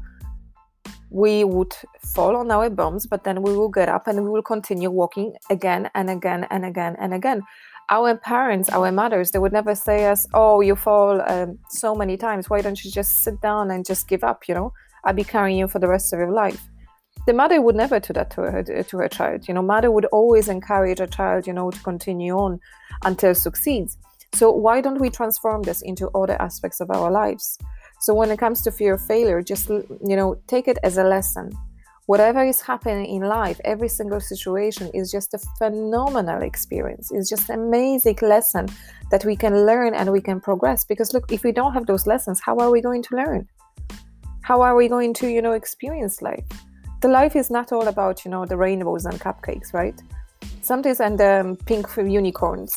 we 1.10 1.44
would 1.44 1.72
fall 2.14 2.34
on 2.34 2.50
our 2.50 2.68
bums 2.68 3.06
but 3.06 3.22
then 3.22 3.40
we 3.40 3.56
will 3.56 3.72
get 3.80 3.88
up 3.88 4.08
and 4.08 4.24
we 4.24 4.28
will 4.28 4.48
continue 4.54 4.90
walking 4.90 5.32
again 5.50 5.88
and 5.94 6.10
again 6.10 6.48
and 6.50 6.64
again 6.64 6.96
and 6.98 7.14
again. 7.14 7.42
Our 7.90 8.16
parents 8.16 8.68
our 8.70 8.90
mothers 8.90 9.30
they 9.30 9.38
would 9.38 9.52
never 9.52 9.76
say 9.76 10.06
us 10.06 10.26
oh 10.34 10.62
you 10.62 10.74
fall 10.74 11.22
um, 11.30 11.60
so 11.68 11.94
many 11.94 12.16
times. 12.16 12.50
Why 12.50 12.60
don't 12.60 12.84
you 12.84 12.90
just 12.90 13.22
sit 13.24 13.40
down 13.40 13.70
and 13.70 13.86
just 13.86 14.08
give 14.08 14.24
up 14.24 14.48
you 14.48 14.56
know 14.56 14.72
I'll 15.04 15.14
be 15.14 15.24
carrying 15.24 15.58
you 15.58 15.68
for 15.68 15.78
the 15.78 15.88
rest 15.88 16.12
of 16.12 16.18
your 16.18 16.32
life. 16.32 16.68
The 17.26 17.32
mother 17.32 17.60
would 17.60 17.76
never 17.76 18.00
do 18.00 18.12
that 18.14 18.30
to 18.32 18.42
her 18.42 18.62
to 18.62 18.96
her 18.98 19.08
child. 19.08 19.46
You 19.46 19.54
know, 19.54 19.62
mother 19.62 19.90
would 19.90 20.06
always 20.06 20.48
encourage 20.48 21.00
a 21.00 21.06
child, 21.06 21.46
you 21.46 21.52
know, 21.52 21.70
to 21.70 21.80
continue 21.80 22.36
on 22.36 22.60
until 23.04 23.34
succeeds. 23.34 23.98
So 24.32 24.50
why 24.50 24.80
don't 24.80 25.00
we 25.00 25.10
transform 25.10 25.62
this 25.62 25.82
into 25.82 26.08
other 26.10 26.40
aspects 26.40 26.80
of 26.80 26.90
our 26.90 27.10
lives? 27.10 27.58
So 28.00 28.14
when 28.14 28.30
it 28.30 28.38
comes 28.38 28.62
to 28.62 28.70
fear 28.70 28.94
of 28.94 29.04
failure, 29.04 29.42
just 29.42 29.68
you 29.68 30.16
know, 30.16 30.40
take 30.46 30.68
it 30.68 30.78
as 30.82 30.96
a 30.96 31.04
lesson. 31.04 31.52
Whatever 32.06 32.44
is 32.44 32.60
happening 32.60 33.06
in 33.06 33.22
life, 33.22 33.60
every 33.64 33.88
single 33.88 34.20
situation 34.20 34.90
is 34.94 35.12
just 35.12 35.34
a 35.34 35.38
phenomenal 35.58 36.42
experience. 36.42 37.10
It's 37.12 37.28
just 37.28 37.50
an 37.50 37.60
amazing 37.60 38.18
lesson 38.22 38.66
that 39.10 39.24
we 39.24 39.36
can 39.36 39.66
learn 39.66 39.94
and 39.94 40.10
we 40.10 40.20
can 40.20 40.40
progress. 40.40 40.84
Because 40.84 41.12
look, 41.14 41.30
if 41.30 41.44
we 41.44 41.52
don't 41.52 41.72
have 41.72 41.86
those 41.86 42.06
lessons, 42.06 42.40
how 42.40 42.58
are 42.58 42.70
we 42.70 42.80
going 42.80 43.02
to 43.02 43.16
learn? 43.16 43.48
How 44.50 44.62
are 44.62 44.74
we 44.74 44.88
going 44.88 45.14
to 45.14 45.28
you 45.28 45.40
know 45.40 45.52
experience 45.52 46.20
life? 46.22 46.48
The 47.02 47.08
life 47.08 47.36
is 47.36 47.50
not 47.50 47.70
all 47.70 47.86
about 47.86 48.24
you 48.24 48.32
know 48.32 48.44
the 48.44 48.56
rainbows 48.56 49.04
and 49.04 49.20
cupcakes 49.20 49.72
right? 49.72 49.98
Sometimes 50.60 50.98
and 51.00 51.20
um, 51.20 51.56
pink 51.68 51.86
unicorns. 51.96 52.72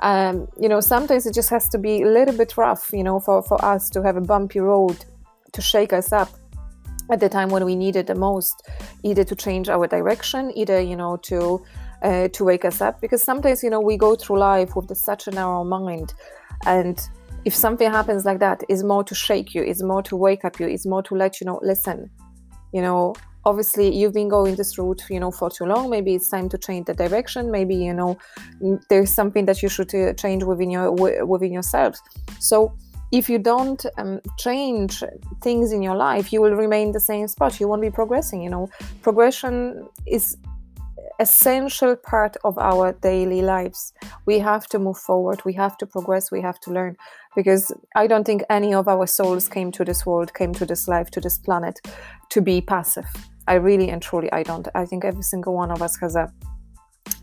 Um, 0.00 0.48
you 0.60 0.68
know 0.68 0.80
sometimes 0.80 1.24
it 1.24 1.34
just 1.34 1.50
has 1.50 1.68
to 1.68 1.78
be 1.78 2.02
a 2.02 2.08
little 2.18 2.36
bit 2.36 2.56
rough 2.56 2.90
you 2.92 3.04
know 3.04 3.20
for, 3.20 3.42
for 3.42 3.64
us 3.64 3.88
to 3.90 4.02
have 4.02 4.16
a 4.16 4.20
bumpy 4.20 4.58
road 4.58 4.98
to 5.52 5.62
shake 5.62 5.92
us 5.92 6.12
up 6.12 6.30
at 7.12 7.20
the 7.20 7.28
time 7.28 7.48
when 7.48 7.64
we 7.64 7.76
need 7.76 7.94
it 7.94 8.08
the 8.08 8.16
most 8.16 8.56
either 9.04 9.22
to 9.22 9.36
change 9.36 9.68
our 9.68 9.86
direction 9.86 10.50
either 10.56 10.80
you 10.80 10.96
know 10.96 11.16
to 11.28 11.64
uh, 12.02 12.26
to 12.36 12.44
wake 12.44 12.64
us 12.64 12.80
up. 12.80 13.00
Because 13.00 13.22
sometimes 13.22 13.62
you 13.62 13.70
know 13.70 13.80
we 13.80 13.96
go 13.96 14.16
through 14.16 14.40
life 14.40 14.74
with 14.74 14.92
such 14.96 15.28
a 15.28 15.30
narrow 15.30 15.62
mind 15.62 16.12
and 16.66 17.08
if 17.44 17.54
something 17.54 17.90
happens 17.90 18.24
like 18.24 18.38
that 18.38 18.62
is 18.68 18.82
more 18.82 19.04
to 19.04 19.14
shake 19.14 19.54
you 19.54 19.62
is 19.62 19.82
more 19.82 20.02
to 20.02 20.16
wake 20.16 20.44
up 20.44 20.58
you 20.58 20.66
is 20.66 20.86
more 20.86 21.02
to 21.02 21.14
let 21.14 21.40
you 21.40 21.46
know 21.46 21.60
listen 21.62 22.10
you 22.72 22.80
know 22.82 23.14
obviously 23.46 23.94
you've 23.94 24.14
been 24.14 24.28
going 24.28 24.56
this 24.56 24.78
route 24.78 25.02
you 25.10 25.20
know 25.20 25.30
for 25.30 25.50
too 25.50 25.64
long. 25.64 25.90
Maybe 25.90 26.14
it's 26.14 26.28
time 26.28 26.48
to 26.48 26.58
change 26.58 26.86
the 26.86 26.94
direction. 26.94 27.50
Maybe 27.50 27.74
you 27.74 27.94
know 27.94 28.18
there's 28.88 29.12
something 29.12 29.46
that 29.46 29.62
you 29.62 29.68
should 29.68 29.94
uh, 29.94 30.14
change 30.14 30.44
within 30.44 30.70
your 30.70 30.90
within 31.26 31.52
yourselves 31.52 32.00
so 32.38 32.74
if 33.12 33.28
you 33.28 33.38
don't 33.38 33.84
um, 33.98 34.20
change 34.38 35.02
things 35.40 35.70
in 35.72 35.82
your 35.82 35.94
life 35.94 36.32
you 36.32 36.40
will 36.40 36.54
remain 36.54 36.92
the 36.92 37.00
same 37.00 37.28
spot. 37.28 37.60
You 37.60 37.68
won't 37.68 37.82
be 37.82 37.90
progressing 37.90 38.42
you 38.42 38.50
know. 38.50 38.68
Progression 39.02 39.88
is 40.06 40.36
essential 41.18 41.96
part 41.96 42.36
of 42.44 42.58
our 42.58 42.92
daily 42.92 43.42
lives. 43.42 43.92
We 44.26 44.38
have 44.40 44.66
to 44.68 44.78
move 44.78 44.98
forward, 44.98 45.44
we 45.44 45.54
have 45.54 45.76
to 45.78 45.86
progress, 45.86 46.30
we 46.30 46.40
have 46.42 46.60
to 46.60 46.72
learn 46.72 46.96
because 47.36 47.72
I 47.96 48.06
don't 48.06 48.24
think 48.24 48.42
any 48.48 48.74
of 48.74 48.88
our 48.88 49.06
souls 49.06 49.48
came 49.48 49.72
to 49.72 49.84
this 49.84 50.06
world, 50.06 50.34
came 50.34 50.52
to 50.54 50.66
this 50.66 50.88
life, 50.88 51.10
to 51.10 51.20
this 51.20 51.38
planet 51.38 51.80
to 52.30 52.40
be 52.40 52.60
passive. 52.60 53.06
I 53.46 53.54
really 53.54 53.90
and 53.90 54.00
truly 54.00 54.30
I 54.32 54.42
don't. 54.42 54.66
I 54.74 54.86
think 54.86 55.04
every 55.04 55.22
single 55.22 55.54
one 55.54 55.70
of 55.70 55.82
us 55.82 55.96
has 56.00 56.16
a 56.16 56.32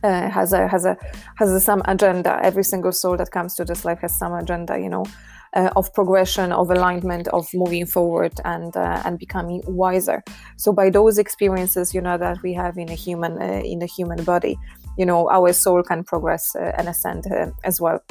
uh, 0.04 0.30
has 0.30 0.54
a 0.54 0.68
has 0.68 0.86
a 0.86 0.98
has 1.38 1.52
a, 1.52 1.60
some 1.60 1.82
agenda. 1.86 2.40
Every 2.44 2.64
single 2.64 2.92
soul 2.92 3.18
that 3.18 3.32
comes 3.32 3.56
to 3.56 3.66
this 3.66 3.86
life 3.86 4.00
has 4.02 4.18
some 4.18 4.34
agenda, 4.34 4.78
you 4.80 4.90
know, 4.90 5.06
uh, 5.54 5.70
of 5.76 5.94
progression, 5.94 6.52
of 6.52 6.70
alignment, 6.70 7.28
of 7.30 7.48
moving 7.54 7.86
forward 7.86 8.34
and 8.46 8.76
uh, 8.76 9.02
and 9.06 9.20
becoming 9.20 9.62
wiser. 9.66 10.24
So 10.58 10.72
by 10.74 10.90
those 10.90 11.18
experiences, 11.18 11.94
you 11.94 12.02
know, 12.02 12.18
that 12.18 12.42
we 12.42 12.54
have 12.54 12.78
in 12.78 12.90
a 12.90 12.96
human 12.96 13.42
uh, 13.42 13.62
in 13.64 13.82
a 13.82 13.86
human 13.86 14.24
body, 14.24 14.58
you 14.98 15.06
know, 15.06 15.30
our 15.30 15.54
soul 15.54 15.84
can 15.84 16.04
progress 16.04 16.56
uh, 16.56 16.72
and 16.78 16.88
ascend 16.88 17.32
uh, 17.32 17.52
as 17.64 17.82
well, 17.82 18.04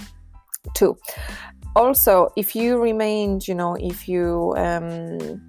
too. 0.74 0.96
Also, 1.76 2.32
if 2.36 2.54
you 2.56 2.78
remain, 2.78 3.40
you 3.46 3.54
know, 3.54 3.76
if 3.80 4.08
you 4.08 4.54
um, 4.56 5.40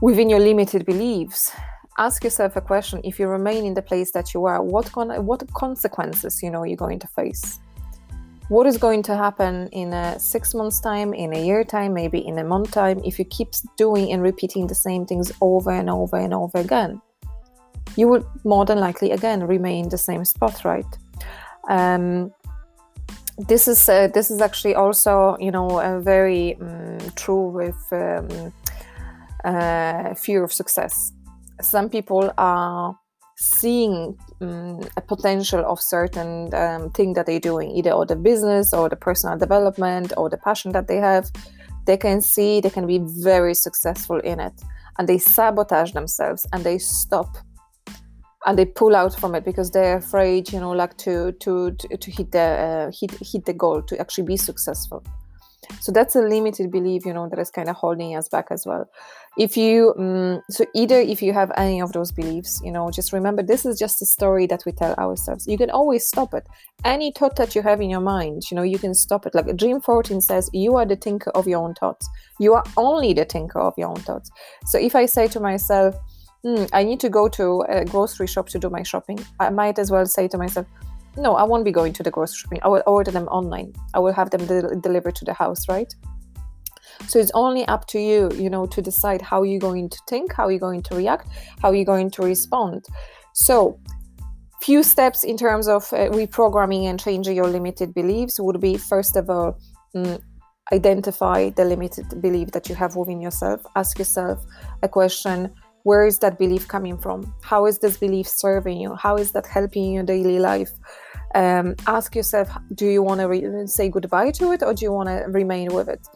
within 0.00 0.30
your 0.30 0.40
limited 0.40 0.84
beliefs 0.86 1.52
ask 1.98 2.24
yourself 2.24 2.56
a 2.56 2.60
question 2.60 3.00
if 3.04 3.18
you 3.18 3.28
remain 3.28 3.64
in 3.66 3.74
the 3.74 3.82
place 3.82 4.12
that 4.12 4.32
you 4.32 4.46
are 4.46 4.62
what 4.62 4.90
con- 4.92 5.26
what 5.26 5.42
consequences 5.52 6.42
you 6.42 6.50
know 6.50 6.62
you're 6.64 6.76
going 6.76 6.98
to 6.98 7.06
face 7.08 7.58
what 8.50 8.66
is 8.66 8.76
going 8.76 9.02
to 9.02 9.16
happen 9.16 9.68
in 9.68 9.92
a 9.92 10.18
six 10.18 10.54
months 10.54 10.80
time 10.80 11.14
in 11.14 11.32
a 11.32 11.46
year 11.46 11.64
time 11.64 11.94
maybe 11.94 12.18
in 12.18 12.38
a 12.38 12.44
month 12.44 12.72
time 12.72 13.00
if 13.04 13.18
you 13.18 13.24
keep 13.24 13.50
doing 13.76 14.12
and 14.12 14.22
repeating 14.22 14.66
the 14.66 14.74
same 14.74 15.06
things 15.06 15.32
over 15.40 15.70
and 15.70 15.88
over 15.88 16.16
and 16.16 16.34
over 16.34 16.58
again 16.58 17.00
you 17.96 18.08
will 18.08 18.24
more 18.44 18.64
than 18.64 18.78
likely 18.78 19.10
again 19.10 19.42
remain 19.46 19.88
the 19.88 19.98
same 19.98 20.24
spot 20.24 20.64
right? 20.64 20.86
Um, 21.68 22.32
this 23.48 23.68
is 23.68 23.88
uh, 23.88 24.08
this 24.08 24.30
is 24.30 24.40
actually 24.40 24.74
also 24.74 25.36
you 25.40 25.50
know 25.50 25.80
a 25.80 26.00
very 26.00 26.56
um, 26.60 26.98
true 27.16 27.48
with 27.48 27.80
um, 27.92 28.52
uh, 29.44 30.14
fear 30.14 30.44
of 30.44 30.52
success. 30.52 31.12
Some 31.60 31.88
people 31.88 32.32
are 32.38 32.98
seeing 33.40 34.16
um, 34.42 34.80
a 34.96 35.00
potential 35.00 35.64
of 35.66 35.80
certain 35.80 36.52
um, 36.54 36.90
thing 36.90 37.14
that 37.14 37.24
they're 37.24 37.40
doing 37.40 37.70
either 37.70 37.90
or 37.90 38.04
the 38.04 38.16
business 38.16 38.74
or 38.74 38.88
the 38.88 38.96
personal 38.96 39.38
development 39.38 40.12
or 40.18 40.28
the 40.28 40.36
passion 40.36 40.72
that 40.72 40.88
they 40.88 40.96
have 40.96 41.30
they 41.86 41.96
can 41.96 42.20
see 42.20 42.60
they 42.60 42.70
can 42.70 42.86
be 42.86 43.00
very 43.22 43.54
successful 43.54 44.20
in 44.20 44.40
it. 44.40 44.52
And 44.98 45.08
they 45.08 45.18
sabotage 45.18 45.92
themselves 45.92 46.46
and 46.52 46.62
they 46.64 46.78
stop 46.78 47.38
and 48.46 48.58
they 48.58 48.66
pull 48.66 48.94
out 48.94 49.18
from 49.18 49.34
it 49.34 49.44
because 49.44 49.70
they're 49.70 49.98
afraid 49.98 50.52
you 50.52 50.60
know 50.60 50.72
like 50.72 50.96
to 50.98 51.32
to 51.32 51.72
to, 51.72 51.96
to 51.96 52.10
hit 52.10 52.32
the 52.32 52.38
uh, 52.40 52.90
hit 52.98 53.10
hit 53.20 53.44
the 53.44 53.52
goal 53.52 53.82
to 53.82 53.98
actually 53.98 54.24
be 54.24 54.36
successful 54.36 55.02
so 55.80 55.92
that's 55.92 56.16
a 56.16 56.20
limited 56.20 56.70
belief 56.70 57.04
you 57.04 57.12
know 57.12 57.28
that 57.28 57.38
is 57.38 57.50
kind 57.50 57.68
of 57.68 57.76
holding 57.76 58.16
us 58.16 58.28
back 58.28 58.46
as 58.50 58.66
well. 58.66 58.90
If 59.38 59.56
you 59.56 59.94
um, 59.98 60.42
so 60.50 60.64
either 60.74 60.98
if 60.98 61.22
you 61.22 61.32
have 61.32 61.52
any 61.56 61.80
of 61.80 61.92
those 61.92 62.12
beliefs 62.12 62.60
you 62.64 62.72
know 62.72 62.90
just 62.90 63.12
remember 63.12 63.42
this 63.42 63.64
is 63.64 63.78
just 63.78 64.02
a 64.02 64.06
story 64.06 64.46
that 64.46 64.64
we 64.66 64.72
tell 64.72 64.94
ourselves. 64.94 65.46
You 65.46 65.58
can 65.58 65.70
always 65.70 66.06
stop 66.06 66.34
it. 66.34 66.46
Any 66.84 67.12
thought 67.12 67.36
that 67.36 67.54
you 67.54 67.62
have 67.62 67.80
in 67.80 67.90
your 67.90 68.00
mind 68.00 68.42
you 68.50 68.56
know 68.56 68.62
you 68.62 68.78
can 68.78 68.94
stop 68.94 69.26
it. 69.26 69.34
Like 69.34 69.54
dream 69.56 69.80
14 69.80 70.20
says 70.20 70.50
you 70.52 70.76
are 70.76 70.86
the 70.86 70.96
thinker 70.96 71.30
of 71.30 71.46
your 71.46 71.62
own 71.62 71.74
thoughts. 71.74 72.08
You 72.38 72.54
are 72.54 72.64
only 72.76 73.12
the 73.12 73.24
thinker 73.24 73.60
of 73.60 73.74
your 73.76 73.88
own 73.88 73.96
thoughts. 73.96 74.30
So 74.66 74.78
if 74.78 74.94
i 74.94 75.06
say 75.06 75.28
to 75.28 75.40
myself 75.40 75.94
hmm, 76.42 76.64
i 76.72 76.82
need 76.82 77.00
to 77.00 77.08
go 77.08 77.28
to 77.28 77.62
a 77.68 77.84
grocery 77.84 78.26
shop 78.26 78.48
to 78.48 78.58
do 78.58 78.70
my 78.70 78.82
shopping 78.82 79.18
i 79.38 79.50
might 79.50 79.78
as 79.78 79.90
well 79.90 80.06
say 80.06 80.26
to 80.28 80.38
myself 80.38 80.66
no, 81.16 81.34
I 81.34 81.42
won't 81.42 81.64
be 81.64 81.72
going 81.72 81.92
to 81.94 82.02
the 82.02 82.10
grocery 82.10 82.38
shopping. 82.38 82.60
I 82.62 82.68
will 82.68 82.82
order 82.86 83.10
them 83.10 83.26
online. 83.28 83.72
I 83.94 83.98
will 83.98 84.12
have 84.12 84.30
them 84.30 84.46
de- 84.46 84.76
delivered 84.76 85.14
to 85.16 85.24
the 85.24 85.34
house, 85.34 85.68
right? 85.68 85.92
So 87.08 87.18
it's 87.18 87.30
only 87.34 87.66
up 87.66 87.86
to 87.88 87.98
you, 87.98 88.30
you 88.34 88.50
know, 88.50 88.66
to 88.66 88.82
decide 88.82 89.22
how 89.22 89.42
you're 89.42 89.60
going 89.60 89.88
to 89.88 89.98
think, 90.08 90.32
how 90.32 90.48
you're 90.48 90.60
going 90.60 90.82
to 90.84 90.94
react, 90.94 91.28
how 91.62 91.72
you're 91.72 91.84
going 91.84 92.10
to 92.12 92.22
respond. 92.22 92.84
So, 93.32 93.80
few 94.60 94.82
steps 94.82 95.24
in 95.24 95.36
terms 95.38 95.68
of 95.68 95.90
uh, 95.92 96.10
reprogramming 96.10 96.84
and 96.84 97.00
changing 97.00 97.34
your 97.34 97.46
limited 97.46 97.94
beliefs 97.94 98.38
would 98.38 98.60
be 98.60 98.76
first 98.76 99.16
of 99.16 99.30
all, 99.30 99.58
mm, 99.96 100.20
identify 100.72 101.50
the 101.50 101.64
limited 101.64 102.20
belief 102.20 102.50
that 102.52 102.68
you 102.68 102.74
have 102.74 102.94
within 102.94 103.20
yourself. 103.20 103.62
Ask 103.74 103.98
yourself 103.98 104.44
a 104.82 104.88
question 104.88 105.52
where 105.84 106.06
is 106.06 106.18
that 106.18 106.38
belief 106.38 106.68
coming 106.68 106.98
from? 106.98 107.34
How 107.42 107.66
is 107.66 107.78
this 107.78 107.96
belief 107.96 108.28
serving 108.28 108.80
you? 108.80 108.94
How 108.94 109.16
is 109.16 109.32
that 109.32 109.46
helping 109.46 109.92
your 109.92 110.04
daily 110.04 110.38
life? 110.38 110.70
Um, 111.34 111.76
ask 111.86 112.16
yourself 112.16 112.48
do 112.74 112.86
you 112.86 113.02
want 113.02 113.20
to 113.20 113.28
re- 113.28 113.66
say 113.66 113.88
goodbye 113.88 114.32
to 114.32 114.52
it 114.52 114.64
or 114.64 114.74
do 114.74 114.84
you 114.84 114.92
want 114.92 115.08
to 115.08 115.24
remain 115.28 115.72
with 115.72 115.88
it? 115.88 116.06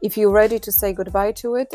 If 0.00 0.16
you're 0.16 0.32
ready 0.32 0.58
to 0.58 0.72
say 0.72 0.92
goodbye 0.92 1.32
to 1.32 1.56
it 1.56 1.72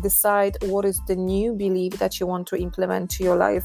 decide 0.00 0.56
what 0.62 0.84
is 0.84 1.00
the 1.06 1.16
new 1.16 1.52
belief 1.52 1.94
that 1.94 2.20
you 2.20 2.26
want 2.26 2.46
to 2.48 2.56
implement 2.56 3.10
to 3.10 3.24
your 3.24 3.36
life. 3.36 3.64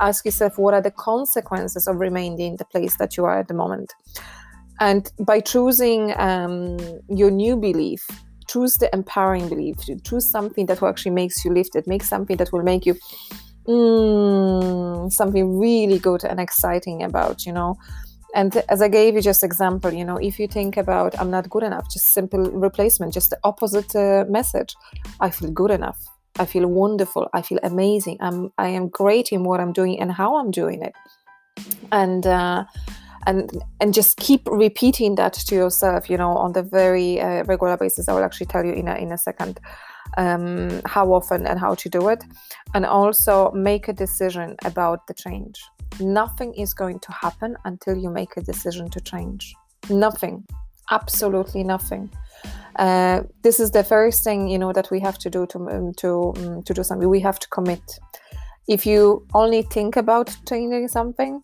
Ask 0.00 0.24
yourself 0.24 0.58
what 0.58 0.74
are 0.74 0.82
the 0.82 0.90
consequences 0.90 1.86
of 1.86 1.96
remaining 1.96 2.52
in 2.52 2.56
the 2.56 2.64
place 2.64 2.96
that 2.96 3.16
you 3.16 3.24
are 3.24 3.38
at 3.38 3.48
the 3.48 3.54
moment? 3.54 3.94
And 4.80 5.10
by 5.20 5.40
choosing 5.40 6.18
um, 6.18 6.78
your 7.08 7.30
new 7.30 7.56
belief 7.56 8.06
choose 8.54 8.74
the 8.74 8.88
empowering 8.94 9.48
belief. 9.48 9.76
Choose 10.04 10.30
something 10.30 10.66
that 10.66 10.80
will 10.80 10.88
actually 10.88 11.16
makes 11.22 11.44
you 11.44 11.52
lifted 11.52 11.86
make 11.86 12.04
something 12.04 12.36
that 12.36 12.52
will 12.52 12.62
make 12.62 12.86
you 12.86 12.94
mm, 13.66 15.12
something 15.12 15.58
really 15.58 15.98
good 15.98 16.22
and 16.24 16.38
exciting 16.38 17.02
about 17.02 17.44
you 17.46 17.52
know? 17.52 17.74
And 18.34 18.50
as 18.68 18.82
i 18.82 18.88
gave 18.88 19.14
you 19.14 19.22
just 19.22 19.44
example 19.44 19.92
you 19.92 20.04
know 20.04 20.18
if 20.28 20.34
you 20.40 20.48
think 20.48 20.76
about 20.76 21.10
i'm 21.20 21.30
not 21.30 21.48
good 21.54 21.62
enough 21.62 21.84
just 21.94 22.06
simple 22.18 22.42
replacement 22.66 23.14
just 23.14 23.30
the 23.30 23.38
opposite 23.44 23.94
uh, 23.94 24.24
message. 24.28 24.74
I 25.20 25.30
feel 25.30 25.50
good 25.50 25.70
enough. 25.70 26.00
I 26.42 26.46
feel 26.46 26.66
wonderful. 26.66 27.28
I 27.32 27.42
feel 27.42 27.60
amazing. 27.62 28.16
I'm 28.26 28.38
i 28.58 28.68
am 28.78 28.88
great 29.00 29.26
in 29.34 29.40
what 29.48 29.60
i'm 29.60 29.72
doing 29.72 30.00
and 30.00 30.10
how 30.20 30.30
i'm 30.38 30.50
doing 30.50 30.82
it. 30.88 30.94
And 31.92 32.26
uh, 32.26 32.64
and 33.26 33.62
and 33.80 33.94
just 33.94 34.16
keep 34.16 34.42
repeating 34.46 35.14
that 35.16 35.32
to 35.32 35.54
yourself 35.54 36.10
you 36.10 36.16
know 36.16 36.36
on 36.36 36.52
the 36.52 36.62
very 36.62 37.20
uh, 37.20 37.44
regular 37.44 37.76
basis. 37.76 38.08
I 38.08 38.14
will 38.14 38.24
actually 38.24 38.46
tell 38.46 38.64
you 38.64 38.72
in 38.72 38.88
a, 38.88 38.96
in 38.96 39.12
a 39.12 39.18
second 39.18 39.60
um, 40.16 40.80
how 40.84 41.12
often 41.12 41.46
and 41.46 41.58
how 41.58 41.74
to 41.74 41.88
do 41.88 42.08
it. 42.08 42.24
And 42.74 42.84
also 42.84 43.50
make 43.52 43.88
a 43.88 43.92
decision 43.92 44.56
about 44.64 45.06
the 45.06 45.14
change. 45.14 45.62
Nothing 46.00 46.54
is 46.54 46.74
going 46.74 47.00
to 47.00 47.12
happen 47.12 47.56
until 47.64 47.96
you 47.96 48.10
make 48.10 48.36
a 48.36 48.40
decision 48.40 48.90
to 48.90 49.00
change. 49.00 49.54
Nothing. 49.88 50.44
Absolutely 50.90 51.64
nothing. 51.64 52.10
Uh, 52.76 53.22
this 53.42 53.60
is 53.60 53.70
the 53.70 53.84
first 53.84 54.24
thing 54.24 54.48
you 54.48 54.58
know 54.58 54.72
that 54.72 54.90
we 54.90 55.00
have 55.00 55.16
to 55.18 55.30
do 55.30 55.46
to 55.46 55.58
um, 55.70 55.92
to 55.94 56.34
um, 56.36 56.62
to 56.64 56.74
do 56.74 56.82
something. 56.82 57.08
We 57.08 57.20
have 57.20 57.38
to 57.38 57.48
commit. 57.48 57.98
If 58.66 58.84
you 58.84 59.26
only 59.34 59.62
think 59.62 59.96
about 59.96 60.36
changing 60.48 60.88
something 60.88 61.42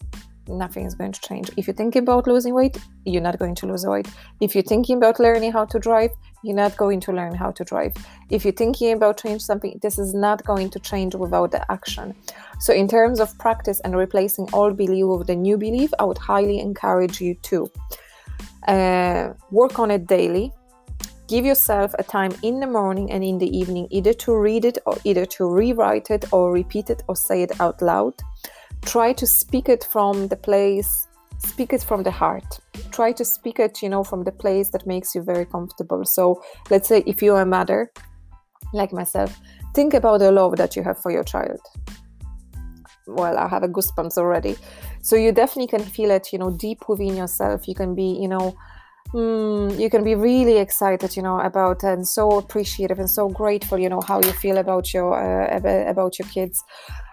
nothing 0.48 0.86
is 0.86 0.94
going 0.94 1.12
to 1.12 1.20
change. 1.20 1.50
If 1.56 1.66
you're 1.66 1.74
thinking 1.74 2.02
about 2.02 2.26
losing 2.26 2.54
weight, 2.54 2.78
you're 3.04 3.22
not 3.22 3.38
going 3.38 3.54
to 3.56 3.66
lose 3.66 3.86
weight. 3.86 4.08
If 4.40 4.54
you're 4.54 4.62
thinking 4.62 4.96
about 4.96 5.20
learning 5.20 5.52
how 5.52 5.64
to 5.66 5.78
drive, 5.78 6.10
you're 6.42 6.56
not 6.56 6.76
going 6.76 7.00
to 7.00 7.12
learn 7.12 7.34
how 7.34 7.50
to 7.52 7.64
drive. 7.64 7.94
If 8.30 8.44
you're 8.44 8.52
thinking 8.52 8.92
about 8.92 9.22
change 9.22 9.42
something, 9.42 9.78
this 9.82 9.98
is 9.98 10.14
not 10.14 10.44
going 10.44 10.70
to 10.70 10.78
change 10.80 11.14
without 11.14 11.50
the 11.50 11.70
action. 11.70 12.14
So, 12.58 12.72
in 12.72 12.88
terms 12.88 13.20
of 13.20 13.36
practice 13.38 13.80
and 13.80 13.96
replacing 13.96 14.48
old 14.52 14.76
belief 14.76 15.06
with 15.06 15.30
a 15.30 15.36
new 15.36 15.56
belief, 15.56 15.90
I 15.98 16.04
would 16.04 16.18
highly 16.18 16.60
encourage 16.60 17.20
you 17.20 17.34
to 17.34 17.70
uh, 18.66 19.32
work 19.50 19.78
on 19.78 19.90
it 19.90 20.06
daily. 20.06 20.52
Give 21.28 21.44
yourself 21.44 21.94
a 21.96 22.02
time 22.02 22.32
in 22.42 22.58
the 22.58 22.66
morning 22.66 23.12
and 23.12 23.22
in 23.22 23.38
the 23.38 23.56
evening, 23.56 23.86
either 23.90 24.12
to 24.14 24.36
read 24.36 24.64
it 24.64 24.78
or 24.84 24.96
either 25.04 25.24
to 25.26 25.48
rewrite 25.48 26.10
it 26.10 26.24
or 26.32 26.50
repeat 26.50 26.90
it 26.90 27.04
or 27.06 27.14
say 27.14 27.42
it 27.42 27.60
out 27.60 27.80
loud 27.80 28.14
try 28.82 29.12
to 29.12 29.26
speak 29.26 29.68
it 29.68 29.84
from 29.84 30.28
the 30.28 30.36
place 30.36 31.06
speak 31.40 31.72
it 31.72 31.82
from 31.82 32.02
the 32.02 32.10
heart. 32.10 32.60
Try 32.92 33.12
to 33.12 33.24
speak 33.24 33.58
it 33.58 33.82
you 33.82 33.88
know 33.88 34.04
from 34.04 34.24
the 34.24 34.32
place 34.32 34.70
that 34.70 34.86
makes 34.86 35.14
you 35.14 35.22
very 35.22 35.46
comfortable. 35.46 36.04
So 36.04 36.42
let's 36.70 36.88
say 36.88 37.02
if 37.06 37.22
you're 37.22 37.40
a 37.40 37.46
mother 37.46 37.92
like 38.72 38.92
myself 38.92 39.36
think 39.74 39.94
about 39.94 40.18
the 40.18 40.30
love 40.30 40.56
that 40.56 40.76
you 40.76 40.82
have 40.82 40.98
for 40.98 41.10
your 41.10 41.24
child. 41.24 41.60
Well 43.06 43.36
i 43.38 43.48
have 43.48 43.62
a 43.62 43.68
goosebumps 43.68 44.18
already. 44.18 44.56
So 45.02 45.16
you 45.16 45.32
definitely 45.32 45.68
can 45.78 45.84
feel 45.84 46.10
it 46.10 46.28
you 46.32 46.38
know 46.38 46.50
deep 46.50 46.88
within 46.88 47.16
yourself. 47.16 47.66
You 47.66 47.74
can 47.74 47.94
be 47.94 48.18
you 48.20 48.28
know 48.28 48.54
mm, 49.12 49.78
you 49.78 49.90
can 49.90 50.04
be 50.04 50.14
really 50.14 50.58
excited 50.58 51.16
you 51.16 51.22
know 51.22 51.40
about 51.40 51.82
and 51.82 52.06
so 52.06 52.38
appreciative 52.38 52.98
and 52.98 53.10
so 53.10 53.28
grateful 53.28 53.78
you 53.78 53.88
know 53.88 54.02
how 54.06 54.20
you 54.22 54.32
feel 54.32 54.58
about 54.58 54.92
your 54.92 55.14
uh, 55.14 55.90
about 55.90 56.18
your 56.18 56.28
kids 56.28 56.62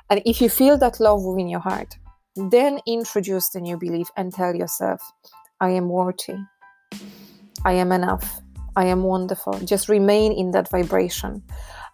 and 0.10 0.22
if 0.26 0.42
you 0.42 0.50
feel 0.50 0.78
that 0.78 1.00
love 1.00 1.24
within 1.24 1.50
your 1.50 1.60
heart, 1.60 1.96
then 2.36 2.80
introduce 2.88 3.50
the 3.50 3.60
new 3.60 3.78
belief 3.78 4.08
and 4.16 4.34
tell 4.34 4.56
yourself, 4.56 5.02
I 5.60 5.72
am 5.72 5.90
worthy. 5.90 6.38
I 7.66 7.74
am 7.74 7.92
enough. 7.92 8.42
I 8.76 8.86
am 8.86 9.04
wonderful. 9.04 9.60
Just 9.60 9.90
remain 9.90 10.32
in 10.32 10.52
that 10.52 10.70
vibration. 10.70 11.44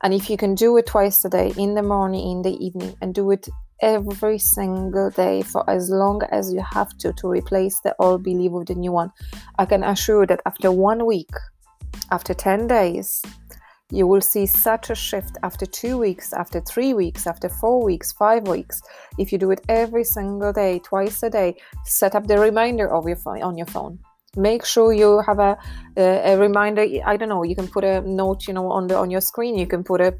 And 0.03 0.13
if 0.13 0.29
you 0.29 0.35
can 0.35 0.53
do 0.53 0.75
it 0.77 0.85
twice 0.85 1.23
a 1.23 1.29
day, 1.29 1.53
in 1.57 1.75
the 1.75 1.81
morning, 1.81 2.29
in 2.29 2.41
the 2.41 2.57
evening, 2.63 2.95
and 3.01 3.15
do 3.15 3.31
it 3.31 3.47
every 3.81 4.37
single 4.37 5.09
day 5.09 5.41
for 5.41 5.67
as 5.69 5.89
long 5.89 6.21
as 6.31 6.53
you 6.53 6.61
have 6.61 6.97
to 6.97 7.13
to 7.13 7.27
replace 7.29 7.79
the 7.79 7.95
old 7.99 8.23
belief 8.23 8.51
with 8.51 8.67
the 8.67 8.75
new 8.75 8.91
one, 8.91 9.11
I 9.57 9.65
can 9.65 9.83
assure 9.83 10.23
you 10.23 10.27
that 10.27 10.41
after 10.45 10.71
one 10.71 11.05
week, 11.05 11.31
after 12.11 12.33
10 12.33 12.67
days, 12.67 13.23
you 13.93 14.07
will 14.07 14.21
see 14.21 14.47
such 14.47 14.89
a 14.89 14.95
shift 14.95 15.37
after 15.43 15.67
two 15.67 15.99
weeks, 15.99 16.33
after 16.33 16.59
three 16.61 16.93
weeks, 16.95 17.27
after 17.27 17.47
four 17.47 17.83
weeks, 17.83 18.11
five 18.11 18.47
weeks. 18.47 18.81
If 19.19 19.31
you 19.31 19.37
do 19.37 19.51
it 19.51 19.61
every 19.69 20.03
single 20.03 20.51
day, 20.51 20.79
twice 20.79 21.21
a 21.21 21.29
day, 21.29 21.55
set 21.85 22.15
up 22.15 22.25
the 22.25 22.39
reminder 22.39 22.91
of 22.91 23.07
your 23.07 23.17
phone 23.17 23.43
on 23.43 23.55
your 23.55 23.67
phone. 23.67 23.99
Make 24.35 24.65
sure 24.65 24.93
you 24.93 25.21
have 25.27 25.37
a, 25.37 25.55
a, 25.95 26.33
a 26.33 26.37
reminder. 26.39 26.83
I 27.05 27.17
don't 27.17 27.29
know. 27.29 27.43
You 27.43 27.55
can 27.55 27.67
put 27.67 27.83
a 27.83 28.01
note, 28.01 28.47
you 28.47 28.53
know, 28.53 28.71
on 28.71 28.87
the 28.87 28.97
on 28.97 29.11
your 29.11 29.21
screen. 29.21 29.55
You 29.55 29.67
can 29.67 29.83
put 29.83 30.01
a 30.01 30.15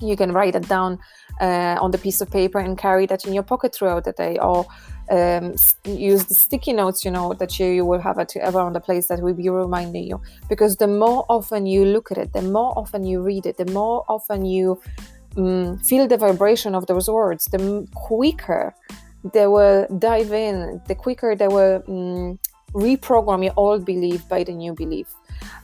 you 0.00 0.16
can 0.16 0.32
write 0.32 0.56
it 0.56 0.68
down 0.68 0.98
uh, 1.40 1.76
on 1.80 1.90
the 1.92 1.98
piece 1.98 2.20
of 2.20 2.30
paper 2.30 2.58
and 2.58 2.76
carry 2.76 3.06
that 3.06 3.24
in 3.24 3.32
your 3.32 3.44
pocket 3.44 3.74
throughout 3.74 4.04
the 4.04 4.12
day 4.12 4.36
or 4.38 4.66
um, 5.10 5.54
use 5.84 6.24
the 6.24 6.34
sticky 6.34 6.72
notes 6.72 7.04
you 7.04 7.10
know 7.10 7.32
that 7.34 7.58
you, 7.58 7.66
you 7.66 7.84
will 7.84 8.00
have 8.00 8.18
at 8.18 8.34
around 8.36 8.72
the 8.74 8.80
place 8.80 9.08
that 9.08 9.20
will 9.20 9.34
be 9.34 9.48
reminding 9.48 10.04
you 10.04 10.20
because 10.48 10.76
the 10.76 10.86
more 10.86 11.24
often 11.28 11.66
you 11.66 11.84
look 11.84 12.10
at 12.10 12.18
it 12.18 12.32
the 12.32 12.42
more 12.42 12.76
often 12.78 13.04
you 13.04 13.22
read 13.22 13.46
it 13.46 13.56
the 13.56 13.70
more 13.72 14.04
often 14.08 14.44
you 14.44 14.80
um, 15.36 15.78
feel 15.78 16.06
the 16.08 16.16
vibration 16.16 16.74
of 16.74 16.86
those 16.86 17.08
words 17.08 17.44
the 17.46 17.86
quicker 17.94 18.74
they 19.32 19.46
will 19.46 19.86
dive 19.98 20.32
in 20.32 20.80
the 20.88 20.94
quicker 20.94 21.34
they 21.34 21.48
will 21.48 21.82
um, 21.88 22.38
reprogram 22.76 23.42
your 23.42 23.54
old 23.56 23.84
belief 23.84 24.28
by 24.28 24.44
the 24.44 24.52
new 24.52 24.74
belief. 24.74 25.08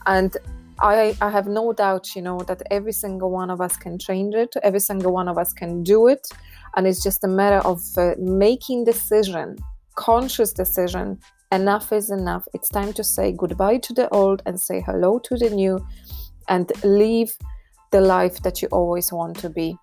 And 0.05 0.35
I, 0.79 1.15
I 1.21 1.29
have 1.29 1.47
no 1.47 1.71
doubt, 1.71 2.15
you 2.15 2.21
know, 2.21 2.39
that 2.39 2.63
every 2.71 2.91
single 2.91 3.29
one 3.31 3.49
of 3.49 3.61
us 3.61 3.77
can 3.77 3.99
change 3.99 4.33
it. 4.33 4.55
Every 4.63 4.79
single 4.79 5.13
one 5.13 5.27
of 5.27 5.37
us 5.37 5.53
can 5.53 5.83
do 5.83 6.07
it. 6.07 6.27
And 6.75 6.87
it's 6.87 7.03
just 7.03 7.23
a 7.23 7.27
matter 7.27 7.59
of 7.67 7.81
uh, 7.97 8.15
making 8.17 8.85
decision, 8.85 9.57
conscious 9.95 10.53
decision. 10.53 11.19
Enough 11.51 11.93
is 11.93 12.09
enough. 12.09 12.47
It's 12.53 12.69
time 12.69 12.93
to 12.93 13.03
say 13.03 13.31
goodbye 13.31 13.77
to 13.77 13.93
the 13.93 14.09
old 14.09 14.41
and 14.45 14.59
say 14.59 14.81
hello 14.81 15.19
to 15.19 15.37
the 15.37 15.49
new 15.49 15.85
and 16.47 16.71
live 16.83 17.37
the 17.91 18.01
life 18.01 18.41
that 18.41 18.61
you 18.61 18.67
always 18.71 19.13
want 19.13 19.37
to 19.37 19.49
be 19.49 19.77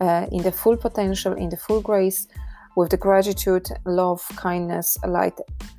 uh, 0.00 0.26
in 0.30 0.42
the 0.42 0.52
full 0.52 0.76
potential, 0.76 1.32
in 1.32 1.48
the 1.48 1.56
full 1.56 1.80
grace, 1.80 2.28
with 2.76 2.90
the 2.90 2.96
gratitude, 2.96 3.68
love, 3.84 4.22
kindness, 4.36 4.96
light 5.06 5.38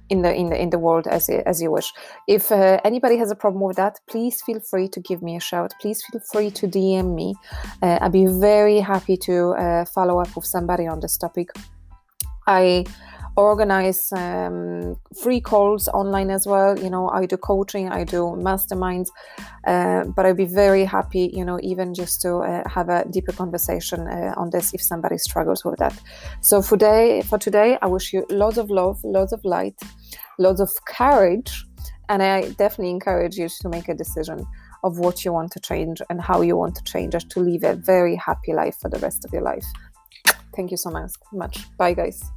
in 0.09 0.21
the 0.23 0.33
in 0.33 0.49
the 0.49 0.61
in 0.61 0.69
the 0.69 0.79
world 0.79 1.07
as 1.07 1.29
as 1.29 1.61
you 1.61 1.71
wish. 1.71 1.93
If 2.27 2.51
uh, 2.51 2.81
anybody 2.83 3.17
has 3.17 3.31
a 3.31 3.35
problem 3.35 3.63
with 3.63 3.77
that, 3.77 3.99
please 4.09 4.41
feel 4.41 4.59
free 4.59 4.89
to 4.89 4.99
give 4.99 5.21
me 5.21 5.37
a 5.37 5.39
shout. 5.39 5.73
Please 5.79 6.03
feel 6.11 6.21
free 6.31 6.51
to 6.51 6.67
DM 6.67 7.15
me. 7.15 7.35
Uh, 7.81 7.99
I'd 8.01 8.11
be 8.11 8.25
very 8.25 8.79
happy 8.79 9.15
to 9.17 9.51
uh, 9.51 9.85
follow 9.85 10.19
up 10.19 10.35
with 10.35 10.45
somebody 10.45 10.87
on 10.87 10.99
this 10.99 11.17
topic. 11.17 11.49
I 12.47 12.85
organize 13.37 14.11
um, 14.13 14.97
free 15.21 15.39
calls 15.39 15.87
online 15.89 16.31
as 16.31 16.47
well. 16.47 16.77
You 16.77 16.89
know, 16.89 17.09
I 17.09 17.25
do 17.27 17.37
coaching, 17.37 17.89
I 17.89 18.03
do 18.03 18.35
masterminds, 18.35 19.09
uh, 19.65 20.05
but 20.05 20.25
I'd 20.25 20.37
be 20.37 20.45
very 20.45 20.83
happy, 20.83 21.29
you 21.33 21.45
know, 21.45 21.59
even 21.61 21.93
just 21.93 22.19
to 22.21 22.37
uh, 22.37 22.67
have 22.67 22.89
a 22.89 23.05
deeper 23.09 23.31
conversation 23.31 24.07
uh, 24.07 24.33
on 24.35 24.49
this 24.49 24.73
if 24.73 24.81
somebody 24.81 25.17
struggles 25.19 25.63
with 25.63 25.77
that. 25.77 25.97
So 26.41 26.61
for 26.61 26.77
today, 26.77 27.21
for 27.21 27.37
today, 27.37 27.77
I 27.81 27.85
wish 27.85 28.11
you 28.11 28.25
lots 28.29 28.57
of 28.57 28.69
love, 28.69 28.99
lots 29.03 29.31
of 29.31 29.45
light, 29.45 29.79
lots 30.39 30.59
of 30.59 30.71
courage, 30.85 31.63
and 32.09 32.23
I 32.23 32.49
definitely 32.49 32.89
encourage 32.89 33.37
you 33.37 33.49
to 33.61 33.69
make 33.69 33.87
a 33.87 33.93
decision 33.93 34.45
of 34.83 34.99
what 34.99 35.25
you 35.25 35.33
want 35.33 35.51
to 35.51 35.59
change 35.59 36.01
and 36.09 36.21
how 36.21 36.41
you 36.41 36.55
want 36.55 36.75
to 36.75 36.83
change 36.83 37.13
it 37.13 37.29
to 37.29 37.39
live 37.39 37.63
a 37.63 37.75
very 37.75 38.15
happy 38.15 38.53
life 38.53 38.77
for 38.81 38.89
the 38.89 38.99
rest 38.99 39.25
of 39.25 39.31
your 39.33 39.41
life. 39.41 39.65
Thank 40.55 40.71
you 40.71 40.77
so 40.77 40.89
much 40.89 41.11
much. 41.31 41.77
Bye, 41.77 41.93
guys. 41.93 42.36